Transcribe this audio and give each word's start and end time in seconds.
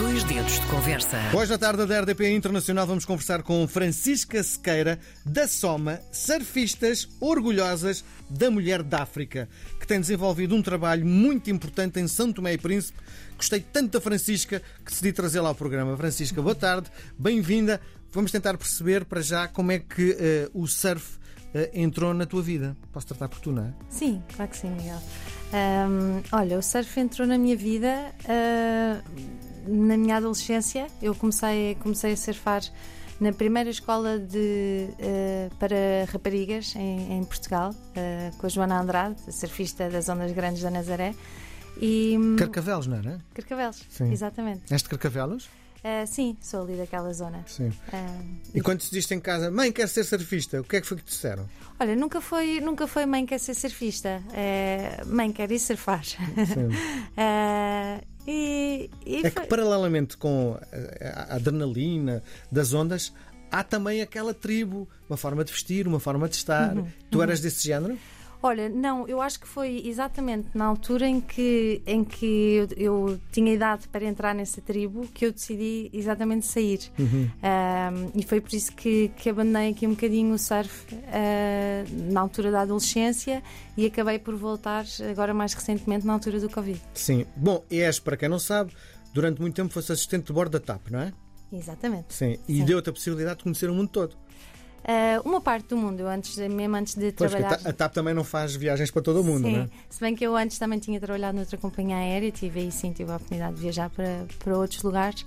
Dois 0.00 0.24
dedos 0.24 0.58
de 0.58 0.66
conversa. 0.68 1.18
Hoje, 1.36 1.50
na 1.50 1.58
tarde 1.58 1.84
da 1.84 2.00
RDP 2.00 2.34
Internacional, 2.34 2.86
vamos 2.86 3.04
conversar 3.04 3.42
com 3.42 3.68
Francisca 3.68 4.42
Sequeira, 4.42 4.98
da 5.26 5.46
Soma, 5.46 6.00
surfistas 6.10 7.06
orgulhosas 7.20 8.02
da 8.30 8.50
mulher 8.50 8.82
da 8.82 9.02
África, 9.02 9.46
que 9.78 9.86
tem 9.86 10.00
desenvolvido 10.00 10.56
um 10.56 10.62
trabalho 10.62 11.04
muito 11.04 11.50
importante 11.50 12.00
em 12.00 12.08
São 12.08 12.32
Tomé 12.32 12.54
e 12.54 12.58
Príncipe. 12.58 12.98
Gostei 13.36 13.60
tanto 13.60 13.92
da 13.92 14.00
Francisca 14.00 14.62
que 14.82 14.90
decidi 14.90 15.12
trazê-la 15.12 15.50
ao 15.50 15.54
programa. 15.54 15.94
Francisca, 15.98 16.40
boa 16.40 16.54
tarde, 16.54 16.90
bem-vinda. 17.18 17.78
Vamos 18.10 18.32
tentar 18.32 18.56
perceber 18.56 19.04
para 19.04 19.20
já 19.20 19.48
como 19.48 19.70
é 19.70 19.80
que 19.80 20.12
uh, 20.12 20.62
o 20.62 20.66
surf 20.66 21.18
uh, 21.54 21.58
entrou 21.74 22.14
na 22.14 22.24
tua 22.24 22.40
vida. 22.40 22.74
Posso 22.90 23.08
tratar 23.08 23.28
por 23.28 23.40
tu, 23.40 23.52
não 23.52 23.66
é? 23.66 23.74
Sim, 23.90 24.22
claro 24.34 24.50
que 24.50 24.56
sim, 24.56 24.70
Miguel. 24.70 25.02
Um, 25.52 26.22
olha, 26.32 26.58
o 26.58 26.62
surf 26.62 26.98
entrou 26.98 27.28
na 27.28 27.36
minha 27.36 27.54
vida 27.54 28.14
uh, 28.24 29.49
na 29.70 29.96
minha 29.96 30.16
adolescência. 30.16 30.86
Eu 31.00 31.14
comecei, 31.14 31.76
comecei 31.80 32.12
a 32.12 32.16
surfar 32.16 32.62
na 33.20 33.32
primeira 33.32 33.68
escola 33.68 34.18
de, 34.18 34.88
uh, 34.92 35.54
para 35.56 35.76
raparigas 36.10 36.74
em, 36.74 37.18
em 37.18 37.24
Portugal, 37.24 37.70
uh, 37.70 38.36
com 38.38 38.46
a 38.46 38.48
Joana 38.48 38.80
Andrade, 38.80 39.16
surfista 39.30 39.90
das 39.90 40.08
Ondas 40.08 40.32
Grandes 40.32 40.62
da 40.62 40.70
Nazaré. 40.70 41.14
E, 41.80 42.18
Carcavelos, 42.36 42.86
não 42.86 42.96
era? 42.96 43.20
Carcavelos, 43.32 43.82
Sim. 43.88 44.10
exatamente. 44.10 44.72
És 44.72 44.82
de 44.82 44.88
Carcavelos? 44.88 45.48
Uh, 45.82 46.06
sim, 46.06 46.36
sou 46.40 46.62
ali 46.62 46.76
daquela 46.76 47.12
zona. 47.12 47.42
Sim. 47.46 47.68
Uh, 47.68 48.40
e 48.54 48.60
quando 48.60 48.80
te 48.80 48.90
diste 48.90 49.14
em 49.14 49.20
casa, 49.20 49.50
mãe, 49.50 49.72
quer 49.72 49.88
ser 49.88 50.04
surfista, 50.04 50.60
o 50.60 50.64
que 50.64 50.76
é 50.76 50.80
que 50.80 50.86
foi 50.86 50.98
que 50.98 51.04
te 51.04 51.08
disseram? 51.10 51.48
Olha, 51.78 51.96
nunca 51.96 52.20
foi, 52.20 52.60
nunca 52.60 52.86
foi 52.86 53.06
mãe, 53.06 53.24
quer 53.24 53.38
ser 53.38 53.54
surfista. 53.54 54.22
Uh, 54.28 55.06
mãe, 55.06 55.32
quer 55.32 55.50
ir 55.50 55.58
surfar. 55.58 56.02
E, 58.26 58.90
e 59.04 59.16
é 59.16 59.30
foi... 59.30 59.42
que, 59.42 59.48
paralelamente 59.48 60.16
com 60.16 60.56
a, 61.00 61.32
a 61.32 61.36
adrenalina 61.36 62.22
das 62.52 62.72
ondas, 62.74 63.12
há 63.50 63.64
também 63.64 64.00
aquela 64.00 64.32
tribo, 64.32 64.88
uma 65.08 65.16
forma 65.16 65.44
de 65.44 65.52
vestir, 65.52 65.88
uma 65.88 65.98
forma 65.98 66.28
de 66.28 66.36
estar. 66.36 66.76
Uhum, 66.76 66.86
tu 67.10 67.18
uhum. 67.18 67.24
eras 67.24 67.40
desse 67.40 67.66
género? 67.66 67.98
Olha, 68.42 68.68
não, 68.68 69.06
eu 69.06 69.20
acho 69.20 69.38
que 69.38 69.46
foi 69.46 69.82
exatamente 69.84 70.48
na 70.54 70.64
altura 70.64 71.06
em 71.06 71.20
que, 71.20 71.82
em 71.86 72.02
que 72.02 72.54
eu, 72.54 72.68
eu 72.76 73.20
tinha 73.30 73.52
idade 73.52 73.86
para 73.88 74.04
entrar 74.04 74.34
nessa 74.34 74.62
tribo 74.62 75.06
que 75.08 75.26
eu 75.26 75.32
decidi 75.32 75.90
exatamente 75.92 76.46
sair. 76.46 76.80
Uhum. 76.98 77.28
Um, 77.28 78.18
e 78.18 78.22
foi 78.22 78.40
por 78.40 78.54
isso 78.54 78.72
que, 78.72 79.08
que 79.16 79.28
abandonei 79.28 79.70
aqui 79.70 79.86
um 79.86 79.90
bocadinho 79.90 80.34
o 80.34 80.38
surf 80.38 80.94
uh, 80.94 82.12
na 82.12 82.20
altura 82.20 82.50
da 82.50 82.62
adolescência 82.62 83.42
e 83.76 83.84
acabei 83.84 84.18
por 84.18 84.34
voltar 84.34 84.86
agora 85.10 85.34
mais 85.34 85.52
recentemente 85.52 86.06
na 86.06 86.14
altura 86.14 86.40
do 86.40 86.48
Covid. 86.48 86.80
Sim. 86.94 87.26
Bom, 87.36 87.62
e 87.70 87.80
és, 87.80 87.98
para 87.98 88.16
quem 88.16 88.28
não 88.28 88.38
sabe, 88.38 88.72
durante 89.12 89.40
muito 89.40 89.54
tempo 89.54 89.72
foste 89.72 89.92
assistente 89.92 90.26
de 90.26 90.32
bordo 90.32 90.52
da 90.52 90.60
TAP, 90.60 90.88
não 90.90 91.00
é? 91.00 91.12
Exatamente. 91.52 92.14
Sim. 92.14 92.38
E 92.48 92.62
deu-te 92.62 92.88
a 92.88 92.92
possibilidade 92.92 93.38
de 93.38 93.42
conhecer 93.42 93.68
o 93.68 93.74
mundo 93.74 93.88
todo. 93.88 94.16
Uh, 94.80 95.28
uma 95.28 95.40
parte 95.40 95.68
do 95.68 95.76
mundo, 95.76 96.00
eu 96.00 96.08
antes, 96.08 96.36
mesmo 96.36 96.74
antes 96.74 96.94
de 96.94 97.12
pois, 97.12 97.30
trabalhar. 97.30 97.60
A 97.64 97.72
TAP 97.72 97.92
também 97.92 98.14
não 98.14 98.24
faz 98.24 98.56
viagens 98.56 98.90
para 98.90 99.02
todo 99.02 99.20
o 99.20 99.24
mundo, 99.24 99.44
Sim. 99.44 99.56
não 99.56 99.62
é? 99.64 99.68
Se 99.90 100.00
bem 100.00 100.14
que 100.14 100.24
eu 100.24 100.34
antes 100.34 100.58
também 100.58 100.78
tinha 100.78 100.98
trabalhado 100.98 101.36
noutra 101.36 101.58
companhia 101.58 101.96
aérea, 101.96 102.30
tive 102.30 102.60
aí 102.60 102.72
sim, 102.72 102.92
tive 102.92 103.10
a 103.12 103.16
oportunidade 103.16 103.56
de 103.56 103.60
viajar 103.60 103.90
para, 103.90 104.24
para 104.38 104.56
outros 104.56 104.82
lugares. 104.82 105.24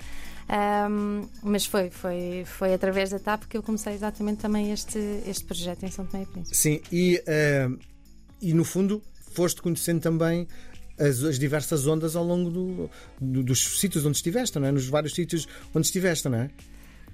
Um, 0.49 1.27
mas 1.41 1.65
foi, 1.65 1.89
foi, 1.89 2.43
foi 2.45 2.73
através 2.73 3.11
da 3.11 3.19
TAP 3.19 3.43
que 3.45 3.55
eu 3.55 3.63
comecei 3.63 3.93
exatamente 3.93 4.39
também 4.39 4.71
este, 4.73 4.99
este 5.25 5.45
projeto 5.45 5.83
em 5.83 5.91
São 5.91 6.05
Tomé 6.05 6.23
e 6.23 6.25
Príncipe. 6.25 6.57
Sim, 6.57 6.81
e, 6.91 7.23
uh, 7.27 7.79
e 8.41 8.53
no 8.53 8.65
fundo 8.65 9.01
foste 9.33 9.61
conhecendo 9.61 10.01
também 10.01 10.47
as, 10.99 11.23
as, 11.23 11.39
diversas 11.39 11.87
ondas 11.87 12.15
ao 12.15 12.23
longo 12.23 12.49
do, 12.49 12.89
do, 13.19 13.43
dos 13.43 13.79
sítios 13.79 14.05
onde 14.05 14.17
estiveste, 14.17 14.59
não 14.59 14.67
é? 14.67 14.71
Nos 14.71 14.87
vários 14.87 15.13
sítios 15.13 15.47
onde 15.73 15.87
estiveste, 15.87 16.27
não 16.27 16.37
é? 16.39 16.49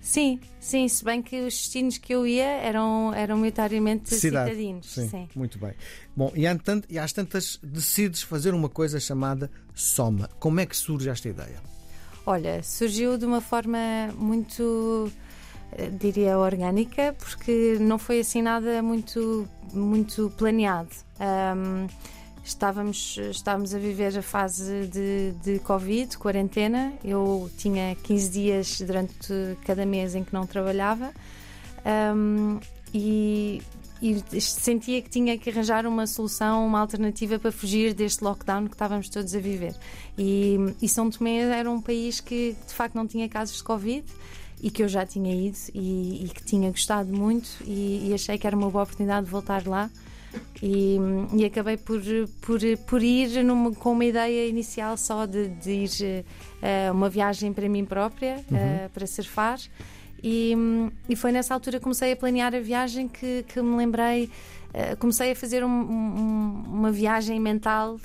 Sim, 0.02 0.40
sim, 0.60 0.88
se 0.88 1.04
bem 1.04 1.22
que 1.22 1.42
os 1.42 1.54
destinos 1.54 1.98
que 1.98 2.14
eu 2.14 2.26
ia 2.26 2.46
eram, 2.46 3.14
eram 3.14 3.38
maioritariamente 3.38 4.16
Cidade. 4.16 4.52
citadinos. 4.52 4.88
Sim, 4.88 5.10
sim, 5.10 5.30
muito 5.36 5.60
bem. 5.60 5.74
Bom, 6.16 6.32
e, 6.36 6.44
tant, 6.58 6.84
e 6.90 6.98
às 6.98 7.12
tantas 7.12 7.60
decides 7.62 8.22
fazer 8.22 8.54
uma 8.54 8.70
coisa 8.70 9.00
chamada 9.00 9.52
Soma. 9.76 10.30
Como 10.40 10.60
é 10.60 10.66
que 10.66 10.76
surge 10.76 11.10
esta 11.10 11.28
ideia? 11.28 11.62
Olha, 12.26 12.64
surgiu 12.64 13.18
de 13.18 13.26
uma 13.26 13.42
forma 13.42 13.78
muito 14.16 15.12
eh, 15.74 15.90
diria 15.90 16.38
orgânica, 16.38 17.16
porque 17.18 17.78
não 17.80 18.00
foi 18.00 18.20
assim 18.20 18.42
nada 18.42 18.82
muito, 18.82 19.48
muito 19.74 20.32
planeado. 20.38 20.90
Um, 21.20 21.88
estávamos, 22.50 23.18
estávamos 23.32 23.74
a 23.74 23.80
viver 23.80 24.18
a 24.18 24.22
fase 24.22 24.88
de, 24.88 25.34
de 25.44 25.60
Covid, 25.60 26.18
quarentena. 26.18 26.94
Eu 27.04 27.50
tinha 27.58 27.96
15 27.96 28.30
dias 28.30 28.82
durante 28.82 29.34
cada 29.66 29.86
mês 29.86 30.16
em 30.16 30.24
que 30.24 30.34
não 30.34 30.46
trabalhava 30.46 31.12
um, 32.16 32.60
e, 32.94 33.62
e, 34.02 34.42
sentia 34.42 35.02
que 35.02 35.10
tinha 35.10 35.38
que 35.38 35.50
arranjar 35.50 35.86
uma 35.86 36.08
solução, 36.08 36.66
uma 36.66 36.80
alternativa 36.80 37.38
para 37.40 37.52
fugir 37.52 37.94
deste 37.94 38.24
lockdown 38.24 38.68
que 38.68 38.74
estávamos 38.74 39.10
todos 39.10 39.34
a 39.36 39.40
viver. 39.40 39.76
E, 40.18 40.58
e 40.82 40.90
São 40.90 41.10
Tomé 41.10 41.42
era 41.42 41.70
um 41.70 41.82
país 41.82 42.20
que 42.20 42.56
de 42.68 42.74
facto 42.74 42.96
não 42.96 43.08
tinha 43.08 43.28
casos 43.30 43.58
de 43.58 43.64
Covid 43.64 44.04
e 44.62 44.70
que 44.70 44.84
eu 44.84 44.88
já 44.88 45.06
tinha 45.06 45.34
ido 45.34 45.58
e, 45.74 46.26
e 46.26 46.30
que 46.30 46.44
tinha 46.44 46.70
gostado 46.70 47.12
muito 47.14 47.50
e, 47.66 48.10
e 48.10 48.14
achei 48.14 48.38
que 48.38 48.46
era 48.46 48.56
uma 48.56 48.70
boa 48.70 48.84
oportunidade 48.84 49.26
de 49.26 49.32
voltar 49.32 49.66
lá. 49.66 49.90
E, 50.62 50.98
e, 51.34 51.46
acabei 51.46 51.78
por, 51.78 52.02
por, 52.42 52.60
por 52.86 53.02
ir 53.02 53.44
numa, 53.44 53.74
com 53.74 53.94
uma 53.94 54.06
ideia 54.06 54.48
inicial 54.48 54.98
só 54.98 55.26
de, 55.26 55.48
de 55.48 55.72
ir 55.72 56.26
uh, 56.62 56.92
uma 56.92 57.10
viagem 57.10 57.54
para 57.54 57.68
mim 57.70 57.86
própria, 57.86 58.44
uhum. 58.52 58.86
uh, 58.86 58.90
para 58.90 59.08
surfar. 59.08 59.60
E, 60.22 60.54
e 61.08 61.16
foi 61.16 61.32
nessa 61.32 61.54
altura 61.54 61.78
que 61.78 61.84
comecei 61.84 62.12
a 62.12 62.16
planear 62.16 62.54
a 62.54 62.60
viagem 62.60 63.08
que, 63.08 63.44
que 63.48 63.62
me 63.62 63.78
lembrei, 63.78 64.26
uh, 64.26 64.98
comecei 64.98 65.32
a 65.32 65.36
fazer 65.36 65.64
um, 65.64 65.70
um, 65.70 66.64
uma 66.68 66.92
viagem 66.92 67.40
mental 67.40 67.98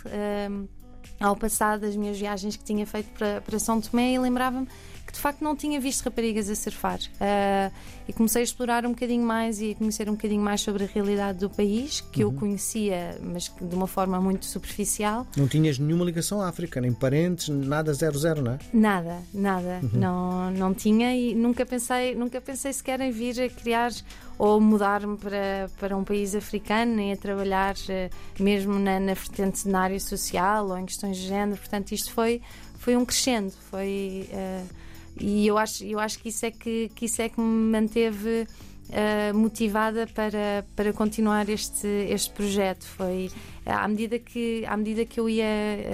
ao 1.21 1.37
passado 1.37 1.81
das 1.81 1.97
minhas 1.97 2.19
viagens 2.19 2.57
que 2.57 2.65
tinha 2.65 2.87
feito 2.87 3.09
para, 3.19 3.41
para 3.41 3.59
São 3.59 3.81
Tomé 3.81 4.13
e 4.13 4.19
lembrava-me 4.19 4.69
de 5.15 5.21
facto 5.21 5.43
não 5.43 5.55
tinha 5.55 5.81
visto 5.81 6.05
raparigas 6.05 6.51
a 6.51 6.55
surfar. 6.55 6.99
Uh, 6.99 7.73
e 8.07 8.13
comecei 8.13 8.43
a 8.43 8.45
explorar 8.45 8.85
um 8.85 8.91
bocadinho 8.91 9.25
mais 9.25 9.61
e 9.61 9.71
a 9.71 9.75
conhecer 9.75 10.11
um 10.11 10.15
bocadinho 10.15 10.43
mais 10.43 10.61
sobre 10.61 10.85
a 10.85 10.87
realidade 10.87 11.39
do 11.39 11.49
país, 11.49 12.01
que 12.01 12.25
uhum. 12.25 12.33
eu 12.33 12.39
conhecia, 12.39 13.19
mas 13.23 13.51
de 13.61 13.75
uma 13.75 13.87
forma 13.87 14.21
muito 14.21 14.45
superficial. 14.45 15.27
Não 15.37 15.47
tinhas 15.47 15.79
nenhuma 15.79 16.05
ligação 16.05 16.43
à 16.43 16.49
África, 16.49 16.81
nem 16.81 16.93
parentes, 16.93 17.49
nada 17.49 17.95
zero 17.95 18.19
zero, 18.19 18.43
não 18.43 18.53
é? 18.53 18.59
Nada, 18.73 19.23
nada. 19.33 19.81
Uhum. 19.83 19.91
Não, 19.95 20.51
não 20.51 20.75
tinha 20.75 21.15
e 21.17 21.35
nunca 21.35 21.65
pensei, 21.65 22.15
nunca 22.15 22.41
pensei 22.41 22.73
sequer 22.73 23.01
em 23.01 23.13
vir 23.13 23.41
a 23.41 23.49
criar 23.49 23.93
ou 24.39 24.61
mudar-me 24.61 25.17
para, 25.17 25.71
para 25.79 25.97
um 25.97 26.05
país 26.05 26.35
africano, 26.35 26.97
nem 26.97 27.13
a 27.13 27.17
trabalhar 27.17 27.75
uh, 27.75 28.43
mesmo 28.43 28.79
na, 28.79 28.99
na 28.99 29.15
vertente 29.15 29.69
na 29.69 29.83
área 29.83 30.01
social 30.01 30.69
ou 30.69 30.79
em 30.79 30.87
questões 30.87 31.17
de 31.17 31.27
género. 31.27 31.59
Portanto, 31.59 31.93
isto 31.93 32.13
foi, 32.13 32.43
foi 32.79 32.97
um 32.97 33.05
crescendo, 33.05 33.53
foi. 33.71 34.29
Uh, 34.33 34.85
e 35.21 35.47
eu 35.47 35.57
acho, 35.57 35.85
eu 35.85 35.99
acho 36.01 36.19
que, 36.19 36.29
isso 36.29 36.45
é 36.45 36.51
que, 36.51 36.91
que 36.95 37.05
isso 37.07 37.23
é 37.23 37.29
que 37.29 37.41
me 37.41 37.71
manteve 37.71 38.47
uh, 38.91 39.37
motivada 39.37 40.07
para, 40.07 40.65
para 40.75 40.93
continuar 40.93 41.49
este, 41.49 41.87
este 41.87 42.31
projeto. 42.31 42.85
Foi 42.85 43.31
à 43.67 43.87
medida, 43.89 44.19
que, 44.19 44.65
à 44.67 44.77
medida 44.77 45.05
que 45.05 45.19
eu 45.19 45.29
ia 45.29 45.47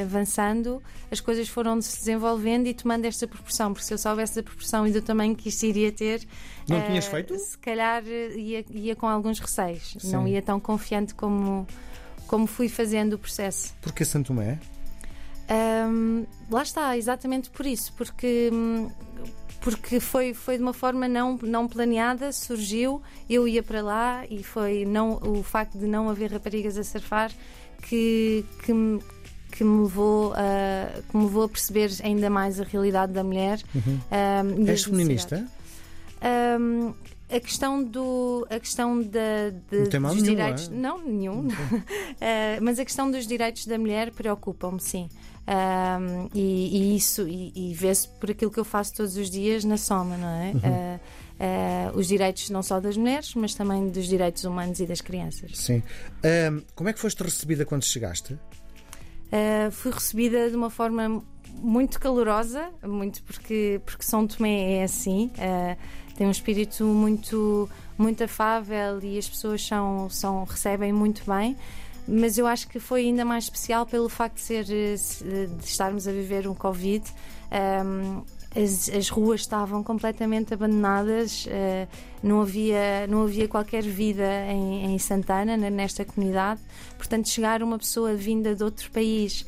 avançando, 0.02 0.82
as 1.10 1.20
coisas 1.20 1.48
foram 1.48 1.80
se 1.80 1.98
desenvolvendo 1.98 2.66
e 2.66 2.74
tomando 2.74 3.04
esta 3.04 3.26
proporção, 3.28 3.72
porque 3.72 3.86
se 3.86 3.94
eu 3.94 3.98
soubesse 3.98 4.40
a 4.40 4.42
proporção 4.42 4.86
e 4.86 4.92
do 4.92 5.00
tamanho 5.00 5.36
que 5.36 5.48
isto 5.48 5.64
iria 5.64 5.92
ter. 5.92 6.26
Não 6.68 6.78
uh, 6.78 6.86
tinhas 6.86 7.06
feito? 7.06 7.38
Se 7.38 7.56
calhar 7.58 8.02
ia, 8.06 8.64
ia 8.70 8.96
com 8.96 9.06
alguns 9.06 9.38
receios, 9.38 9.96
Sim. 9.98 10.12
não 10.12 10.26
ia 10.26 10.42
tão 10.42 10.58
confiante 10.58 11.14
como, 11.14 11.66
como 12.26 12.46
fui 12.46 12.68
fazendo 12.68 13.14
o 13.14 13.18
processo. 13.18 13.74
Porque 13.80 14.04
Santo 14.04 14.28
Tomé? 14.28 14.58
Um, 15.50 16.26
lá 16.48 16.62
está, 16.62 16.96
exatamente 16.96 17.50
por 17.50 17.66
isso, 17.66 17.92
porque 17.94 18.50
hum, 18.52 18.88
porque 19.60 20.00
foi, 20.00 20.32
foi 20.34 20.56
de 20.56 20.62
uma 20.62 20.72
forma 20.72 21.06
não, 21.06 21.38
não 21.42 21.68
planeada, 21.68 22.32
surgiu, 22.32 23.02
eu 23.28 23.46
ia 23.46 23.62
para 23.62 23.82
lá 23.82 24.24
e 24.28 24.42
foi 24.42 24.84
não, 24.84 25.20
o 25.22 25.42
facto 25.42 25.78
de 25.78 25.86
não 25.86 26.08
haver 26.08 26.32
raparigas 26.32 26.78
a 26.78 26.84
surfar 26.84 27.30
que, 27.82 28.44
que, 28.64 28.72
me, 28.72 29.00
que 29.52 29.62
me 29.62 29.82
levou 29.82 30.32
a, 30.34 31.00
que 31.02 31.16
me 31.16 31.24
levou 31.24 31.44
a 31.44 31.48
perceber 31.48 31.90
ainda 32.02 32.30
mais 32.30 32.60
a 32.60 32.64
realidade 32.64 33.12
da 33.12 33.22
mulher. 33.22 33.60
Uhum. 33.74 34.00
Um, 34.60 34.66
És 34.66 34.84
feminista? 34.84 35.46
Um, 36.58 36.94
a 37.30 37.40
questão 37.40 37.82
do 37.82 38.46
a 38.50 38.58
questão 38.58 39.00
da 39.00 39.50
de, 39.70 39.98
não 39.98 40.10
dos 40.10 40.22
nenhum, 40.22 40.34
direitos 40.34 40.68
é? 40.68 40.70
não 40.72 40.98
nenhum 40.98 41.46
uh, 41.46 41.50
mas 42.60 42.78
a 42.80 42.84
questão 42.84 43.08
dos 43.08 43.24
direitos 43.24 43.66
da 43.66 43.78
mulher 43.78 44.10
preocupa-me 44.10 44.80
sim 44.80 45.08
um, 45.48 46.28
e, 46.34 46.76
e, 46.76 46.96
isso 46.96 47.26
e, 47.26 47.52
e 47.54 47.74
vê-se 47.74 48.08
por 48.08 48.30
aquilo 48.30 48.50
que 48.50 48.60
eu 48.60 48.64
faço 48.64 48.94
todos 48.94 49.16
os 49.16 49.30
dias 49.30 49.64
na 49.64 49.76
Soma 49.76 50.16
não 50.16 50.28
é 50.28 50.50
uhum. 50.52 50.58
uh, 50.58 51.94
uh, 51.94 51.98
os 51.98 52.06
direitos 52.06 52.50
não 52.50 52.62
só 52.62 52.78
das 52.80 52.96
mulheres 52.96 53.34
mas 53.34 53.54
também 53.54 53.88
dos 53.88 54.06
direitos 54.06 54.44
humanos 54.44 54.78
e 54.80 54.86
das 54.86 55.00
crianças 55.00 55.52
sim 55.58 55.82
como 56.74 56.88
é 56.88 56.92
que 56.92 57.00
foste 57.00 57.22
recebida 57.22 57.64
quando 57.64 57.84
chegaste 57.84 58.38
fui 59.72 59.92
recebida 59.92 60.50
de 60.50 60.56
uma 60.56 60.70
forma 60.70 61.22
muito 61.54 62.00
calorosa, 62.00 62.70
muito 62.82 63.22
porque, 63.22 63.80
porque 63.84 64.04
São 64.04 64.26
Tomé 64.26 64.78
é 64.78 64.84
assim. 64.84 65.30
Uh, 65.36 65.76
tem 66.16 66.26
um 66.26 66.30
espírito 66.30 66.84
muito, 66.84 67.68
muito 67.96 68.22
afável 68.24 69.00
e 69.02 69.16
as 69.16 69.28
pessoas 69.28 69.66
são, 69.66 70.10
são, 70.10 70.44
recebem 70.44 70.92
muito 70.92 71.22
bem. 71.26 71.56
Mas 72.06 72.38
eu 72.38 72.46
acho 72.46 72.68
que 72.68 72.78
foi 72.80 73.02
ainda 73.02 73.24
mais 73.24 73.44
especial 73.44 73.86
pelo 73.86 74.08
facto 74.08 74.36
de, 74.36 74.42
ser, 74.42 74.64
de 74.64 75.64
estarmos 75.64 76.08
a 76.08 76.12
viver 76.12 76.48
um 76.48 76.54
Covid. 76.54 77.04
Um, 77.84 78.22
as, 78.54 78.88
as, 78.88 79.08
ruas 79.08 79.42
estavam 79.42 79.82
completamente 79.82 80.52
abandonadas, 80.52 81.46
uh, 81.46 81.88
não, 82.20 82.42
havia, 82.42 83.06
não 83.06 83.22
havia 83.22 83.46
qualquer 83.46 83.82
vida 83.82 84.26
em, 84.48 84.92
em, 84.92 84.98
Santana, 84.98 85.56
nesta 85.56 86.04
comunidade. 86.04 86.60
Portanto, 86.96 87.28
chegar 87.28 87.62
uma 87.62 87.78
pessoa 87.78 88.14
vinda 88.14 88.54
de 88.54 88.64
outro 88.64 88.90
país 88.90 89.46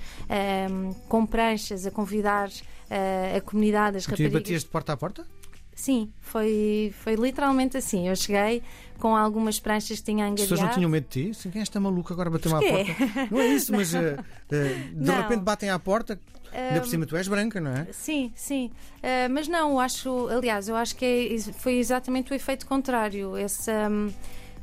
um, 0.70 0.92
com 1.08 1.26
pranchas 1.26 1.84
a 1.84 1.90
convidar 1.90 2.48
uh, 2.48 3.36
a 3.36 3.40
comunidade, 3.40 3.96
as 3.96 4.06
raparigas. 4.06 4.32
E 4.32 4.38
batias 4.38 4.62
de 4.62 4.68
porta 4.68 4.92
a 4.92 4.96
porta? 4.96 5.26
Sim, 5.74 6.12
foi, 6.20 6.94
foi 7.02 7.14
literalmente 7.14 7.76
assim. 7.76 8.08
Eu 8.08 8.16
cheguei 8.16 8.62
com 8.98 9.16
algumas 9.16 9.58
pranchas 9.58 9.98
que 9.98 10.04
tinha 10.04 10.24
angariado. 10.24 10.42
As 10.42 10.48
pessoas 10.48 10.60
não 10.60 10.74
tinham 10.74 10.90
medo 10.90 11.06
de 11.08 11.24
ti? 11.24 11.30
Assim, 11.30 11.50
quem 11.50 11.60
é 11.60 11.62
esta 11.62 11.80
maluca 11.80 12.14
agora 12.14 12.30
bateu-me 12.30 12.58
à 12.58 12.70
porta? 12.70 13.28
Não 13.30 13.40
é 13.40 13.46
isso, 13.48 13.72
mas 13.72 13.92
uh, 13.94 13.98
uh, 13.98 14.22
de 14.48 14.94
não. 14.94 15.22
repente 15.22 15.40
batem 15.40 15.70
à 15.70 15.78
porta. 15.78 16.20
Ainda 16.52 16.80
por 16.80 16.88
cima 16.88 17.06
tu 17.06 17.16
és 17.16 17.26
branca, 17.26 17.60
não 17.60 17.70
é? 17.70 17.86
Sim, 17.92 18.30
sim. 18.34 18.70
Uh, 18.98 19.30
mas 19.30 19.48
não, 19.48 19.80
acho, 19.80 20.28
aliás, 20.28 20.68
eu 20.68 20.76
acho 20.76 20.94
que 20.94 21.04
é, 21.04 21.52
foi 21.54 21.78
exatamente 21.78 22.30
o 22.30 22.34
efeito 22.34 22.66
contrário. 22.66 23.36
Essa. 23.36 23.88
Um, 23.90 24.12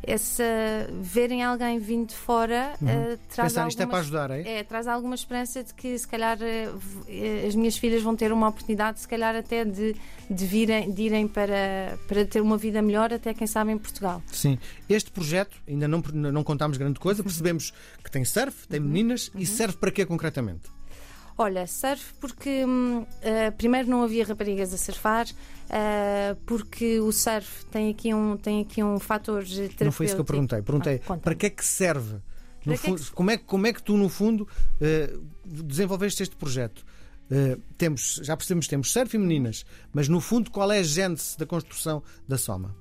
essa 0.04 0.44
verem 1.01 1.44
alguém 1.44 1.80
vindo 1.80 2.10
de 2.10 2.16
fora 2.16 2.74
uhum. 2.81 2.88
uh, 2.88 3.19
traz 3.34 3.54
Pensar, 3.54 3.62
algumas, 3.62 3.74
isto 3.74 3.84
é 3.84 3.86
para 3.86 4.00
ajudar, 4.00 4.31
é? 4.31 4.60
é? 4.60 4.63
traz 4.63 4.88
alguma 4.88 5.16
esperança 5.16 5.63
de 5.63 5.74
que 5.74 5.98
se 5.98 6.07
calhar 6.07 6.38
uh, 6.38 7.48
as 7.48 7.56
minhas 7.56 7.78
filhas 7.78 8.01
vão 8.01 8.16
ter 8.16 8.31
uma 8.31 8.48
oportunidade, 8.48 9.00
se 9.00 9.07
calhar 9.07 9.36
até 9.36 9.66
de, 9.66 9.96
de, 10.30 10.46
virem, 10.46 10.92
de 10.92 11.04
irem 11.04 11.28
para, 11.28 11.98
para 12.07 12.25
ter 12.25 12.42
uma 12.42 12.57
vida 12.57 12.81
melhor, 12.81 13.13
até 13.13 13.34
quem 13.34 13.48
sabe 13.48 13.72
em 13.72 13.78
Portugal. 13.78 14.22
Sim. 14.28 14.57
Este 14.90 15.12
projeto, 15.12 15.57
ainda 15.68 15.88
não, 15.88 16.02
não 16.13 16.44
contámos 16.44 16.78
grande 16.78 17.00
coisa, 17.00 17.24
percebemos 17.24 17.74
que 18.04 18.10
tem 18.10 18.24
surf, 18.24 18.68
tem 18.68 18.80
uhum. 18.80 18.88
meninas 18.88 19.30
uhum. 19.30 19.42
e 19.42 19.45
serve 19.45 19.78
para 19.78 19.92
quê 19.92 20.06
concretamente? 20.06 20.79
Olha, 21.41 21.65
surf 21.65 22.13
porque 22.19 22.65
uh, 22.65 23.51
primeiro 23.57 23.89
não 23.89 24.03
havia 24.03 24.25
raparigas 24.25 24.74
a 24.74 24.77
surfar, 24.77 25.25
uh, 25.25 26.36
porque 26.45 27.00
o 27.00 27.13
surf 27.13 27.65
tem 27.68 27.89
aqui 27.89 28.13
um, 28.13 28.36
tem 28.36 28.59
aqui 28.59 28.83
um 28.83 29.00
fator 29.00 29.45
terapêutico. 29.45 29.86
Não 29.86 29.91
foi 29.94 30.06
isso 30.06 30.15
que 30.15 30.21
eu 30.21 30.25
perguntei. 30.25 30.62
Perguntei 30.62 31.01
ah, 31.07 31.15
para 31.15 31.33
que 31.33 31.45
é 31.45 31.50
que 31.50 31.65
serve? 31.65 32.18
Que 32.59 32.75
fundo, 32.75 33.01
é 33.01 33.06
que... 33.06 33.12
Como, 33.13 33.31
é, 33.31 33.38
como 33.38 33.68
é 33.68 33.71
que 33.71 33.81
tu, 33.81 33.95
no 33.95 34.09
fundo, 34.09 34.45
uh, 34.81 35.27
desenvolveste 35.45 36.24
este 36.24 36.36
projeto? 36.36 36.86
Uh, 37.31 37.57
temos, 37.77 38.19
já 38.21 38.35
percebemos 38.35 38.65
que 38.65 38.71
temos 38.71 38.92
surf 38.92 39.15
e 39.15 39.18
meninas, 39.18 39.65
mas 39.94 40.09
no 40.09 40.19
fundo, 40.19 40.51
qual 40.51 40.69
é 40.69 40.80
a 40.80 40.83
gênese 40.83 41.38
da 41.38 41.45
construção 41.45 42.03
da 42.27 42.38
Soma? 42.38 42.75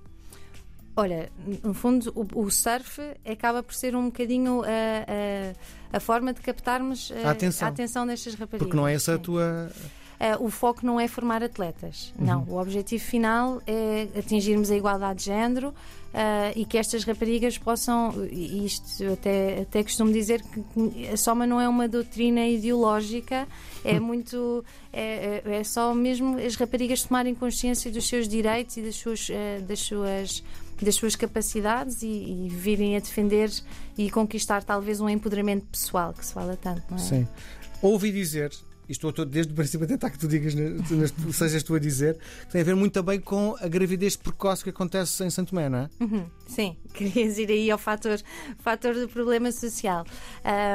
Olha, 0.98 1.30
no 1.62 1.72
fundo, 1.72 2.12
o, 2.12 2.42
o, 2.42 2.50
surf 2.50 3.00
acaba 3.24 3.62
por 3.62 3.72
ser 3.72 3.94
um 3.94 4.06
bocadinho 4.06 4.62
a, 4.64 4.66
a, 4.66 5.96
a 5.96 6.00
forma 6.00 6.32
de 6.32 6.40
captarmos 6.40 7.12
a, 7.22 7.28
a, 7.28 7.30
atenção. 7.30 7.68
atenção 7.68 8.04
destas 8.04 8.34
raparigas. 8.34 8.66
Porque 8.66 8.76
não 8.76 8.88
é 8.88 8.94
essa 8.94 9.14
a 9.14 9.18
tua. 9.18 9.70
Uh, 10.18 10.44
o 10.44 10.50
foco 10.50 10.84
não 10.84 10.98
é 10.98 11.06
formar 11.06 11.40
atletas. 11.40 12.12
Uhum. 12.18 12.26
Não. 12.26 12.44
O 12.48 12.60
objetivo 12.60 13.04
final 13.04 13.62
é 13.64 14.08
atingirmos 14.18 14.72
a 14.72 14.76
igualdade 14.76 15.20
de 15.20 15.26
género 15.26 15.68
uh, 15.68 16.52
e 16.56 16.64
que 16.64 16.76
estas 16.76 17.04
raparigas 17.04 17.56
possam. 17.56 18.12
Isto 18.32 19.12
até, 19.12 19.60
até 19.60 19.84
costumo 19.84 20.12
dizer 20.12 20.42
que 20.42 21.10
a 21.12 21.16
Soma 21.16 21.46
não 21.46 21.60
é 21.60 21.68
uma 21.68 21.86
doutrina 21.86 22.44
ideológica, 22.44 23.46
é 23.84 23.92
uhum. 23.92 24.00
muito. 24.00 24.64
É, 24.92 25.42
é, 25.46 25.58
é, 25.58 25.62
só 25.62 25.94
mesmo 25.94 26.38
as 26.38 26.56
raparigas 26.56 27.04
tomarem 27.04 27.36
consciência 27.36 27.88
dos 27.88 28.08
seus 28.08 28.26
direitos 28.26 28.76
e 28.76 28.82
das 28.82 28.96
suas. 28.96 29.28
Uh, 29.28 29.62
das 29.62 29.78
suas 29.78 30.42
das 30.84 30.94
suas 30.94 31.16
capacidades 31.16 32.02
e, 32.02 32.06
e 32.06 32.48
virem 32.48 32.96
a 32.96 33.00
defender 33.00 33.50
e 33.96 34.10
conquistar 34.10 34.62
talvez 34.62 35.00
um 35.00 35.08
empoderamento 35.08 35.66
pessoal 35.66 36.12
que 36.12 36.24
se 36.24 36.32
fala 36.32 36.56
tanto, 36.56 36.82
não 36.90 36.96
é? 36.96 37.00
Sim. 37.00 37.28
Ouvi 37.82 38.10
dizer, 38.10 38.52
e 38.88 38.92
estou 38.92 39.12
desde 39.12 39.52
o 39.52 39.54
princípio 39.54 39.84
a 39.84 39.88
tentar 39.88 40.10
que 40.10 40.18
tu 40.18 40.26
digas, 40.26 40.54
sejas 41.32 41.62
tu 41.62 41.74
a 41.74 41.78
dizer, 41.78 42.18
tem 42.50 42.62
a 42.62 42.64
ver 42.64 42.74
muito 42.74 42.92
também 42.92 43.20
com 43.20 43.54
a 43.60 43.68
gravidez 43.68 44.16
precoce 44.16 44.64
que 44.64 44.70
acontece 44.70 45.22
em 45.24 45.30
Santo 45.30 45.50
Tomé, 45.50 45.68
não 45.68 45.78
é? 45.78 45.90
Uhum, 46.00 46.26
sim, 46.46 46.76
querias 46.94 47.38
ir 47.38 47.50
aí 47.50 47.70
ao 47.70 47.78
fator, 47.78 48.18
fator 48.58 48.94
do 48.94 49.08
problema 49.08 49.52
social. 49.52 50.04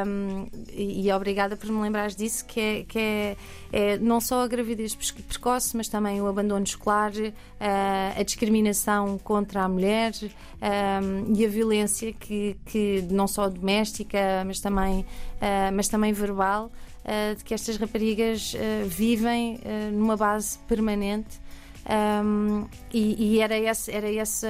Um, 0.07 0.48
e, 0.71 1.07
e, 1.07 1.12
obrigada 1.12 1.57
por 1.57 1.69
me 1.71 1.81
lembrares 1.81 2.15
disso, 2.15 2.45
que, 2.45 2.60
é, 2.60 2.83
que 2.83 3.00
é, 3.00 3.38
é, 3.71 3.98
não 3.98 4.21
só 4.21 4.44
a 4.44 4.48
gravidez 4.48 4.95
precoce, 4.95 5.75
mas 5.75 5.88
também 5.88 6.21
o 6.21 6.27
abandono 6.27 6.63
escolar, 6.63 7.12
uh, 7.13 8.19
a 8.19 8.24
discriminação 8.24 9.18
contra 9.18 9.63
a 9.63 9.69
mulher 9.69 10.13
um, 10.21 11.33
e 11.36 11.45
a 11.45 11.50
violência 11.50 12.13
que, 12.13 12.56
que 12.65 13.01
não 13.10 13.27
só 13.27 13.50
doméstica, 13.50 14.44
mas 14.45 14.60
também, 14.60 15.01
uh, 15.01 15.74
mas 15.74 15.88
também 15.88 16.13
verbal 16.13 16.71
uh, 17.05 17.35
de 17.35 17.44
que 17.44 17.53
estas 17.53 17.77
raparigas 17.77 18.53
uh, 18.53 18.88
vivem 18.88 19.55
uh, 19.55 19.91
numa 19.91 20.17
base 20.17 20.57
permanente. 20.67 21.41
Um, 21.85 22.65
e, 22.94 23.35
e, 23.35 23.39
era 23.41 23.57
esse, 23.57 23.91
era 23.91 24.09
esse 24.09 24.47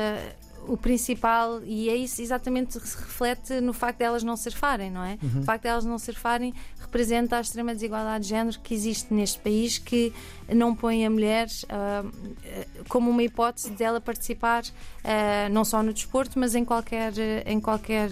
o 0.67 0.77
principal, 0.77 1.61
e 1.63 1.89
é 1.89 1.95
isso 1.95 2.21
exatamente 2.21 2.79
que 2.79 2.87
se 2.87 2.97
reflete 2.97 3.59
no 3.61 3.73
facto 3.73 3.99
de 3.99 4.05
elas 4.05 4.23
não 4.23 4.37
surfarem, 4.37 4.89
não 4.89 5.03
é? 5.03 5.17
Uhum. 5.21 5.41
O 5.41 5.43
facto 5.43 5.63
de 5.63 5.69
elas 5.69 5.85
não 5.85 5.97
surfarem 5.99 6.53
representa 6.79 7.37
a 7.37 7.41
extrema 7.41 7.73
desigualdade 7.73 8.23
de 8.23 8.29
género 8.29 8.59
que 8.59 8.73
existe 8.73 9.13
neste 9.13 9.39
país, 9.39 9.77
que 9.77 10.13
não 10.53 10.75
põe 10.75 11.05
a 11.05 11.09
mulher 11.09 11.47
uh, 11.47 12.83
como 12.87 13.09
uma 13.09 13.23
hipótese 13.23 13.71
dela 13.71 13.99
participar 13.99 14.63
uh, 14.63 15.51
não 15.51 15.65
só 15.65 15.81
no 15.81 15.93
desporto, 15.93 16.37
mas 16.37 16.55
em 16.55 16.63
qualquer, 16.63 17.13
em 17.45 17.59
qualquer 17.59 18.09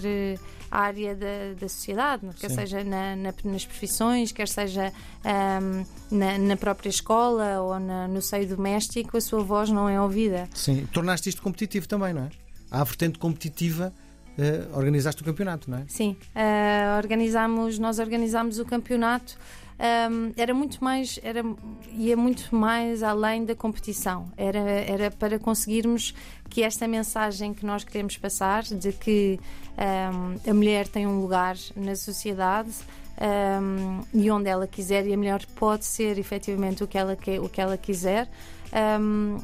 área 0.72 1.14
da, 1.14 1.54
da 1.60 1.68
sociedade, 1.68 2.26
quer 2.40 2.48
Sim. 2.48 2.54
seja 2.56 2.82
na, 2.82 3.14
na, 3.14 3.34
nas 3.44 3.66
profissões, 3.66 4.32
quer 4.32 4.48
seja 4.48 4.90
um, 5.60 6.16
na, 6.16 6.38
na, 6.38 6.56
própria 6.56 6.88
escola 6.88 7.60
ou 7.60 7.78
na, 7.78 8.08
no 8.08 8.22
seio 8.22 8.48
doméstico, 8.48 9.18
a 9.18 9.20
sua 9.20 9.42
voz 9.42 9.68
não 9.68 9.86
é 9.86 10.00
ouvida. 10.00 10.48
Sim, 10.54 10.86
tornaste 10.86 11.28
isto 11.28 11.42
competitivo 11.42 11.86
também, 11.86 12.14
não 12.14 12.22
é? 12.22 12.41
A 12.72 12.82
vertente 12.84 13.18
competitiva 13.18 13.92
Uh, 14.32 14.74
organizaste 14.78 15.20
o 15.20 15.24
campeonato, 15.26 15.70
não 15.70 15.76
é? 15.76 15.84
Sim, 15.86 16.16
uh, 16.34 16.96
organizamos, 16.96 17.78
nós 17.78 17.98
organizámos 17.98 18.58
o 18.58 18.64
campeonato. 18.64 19.36
Um, 20.10 20.32
era 20.38 20.54
muito 20.54 20.82
mais, 20.82 21.20
era, 21.22 21.42
ia 21.92 22.16
muito 22.16 22.54
mais 22.54 23.02
além 23.02 23.44
da 23.44 23.54
competição. 23.54 24.32
Era, 24.34 24.58
era 24.58 25.10
para 25.10 25.38
conseguirmos 25.38 26.14
que 26.48 26.62
esta 26.62 26.88
mensagem 26.88 27.52
que 27.52 27.66
nós 27.66 27.84
queremos 27.84 28.16
passar 28.16 28.62
de 28.62 28.90
que 28.92 29.38
um, 29.76 30.50
a 30.50 30.54
mulher 30.54 30.88
tem 30.88 31.06
um 31.06 31.20
lugar 31.20 31.56
na 31.76 31.94
sociedade 31.94 32.70
um, 33.20 34.00
e 34.14 34.30
onde 34.30 34.48
ela 34.48 34.66
quiser 34.66 35.06
e 35.06 35.12
a 35.12 35.16
mulher 35.16 35.44
pode 35.56 35.84
ser 35.84 36.18
efetivamente 36.18 36.82
o 36.82 36.86
que 36.86 36.96
ela, 36.96 37.16
quer, 37.16 37.40
o 37.40 37.48
que 37.48 37.60
ela 37.60 37.76
quiser. 37.76 38.28
Um, 38.72 39.36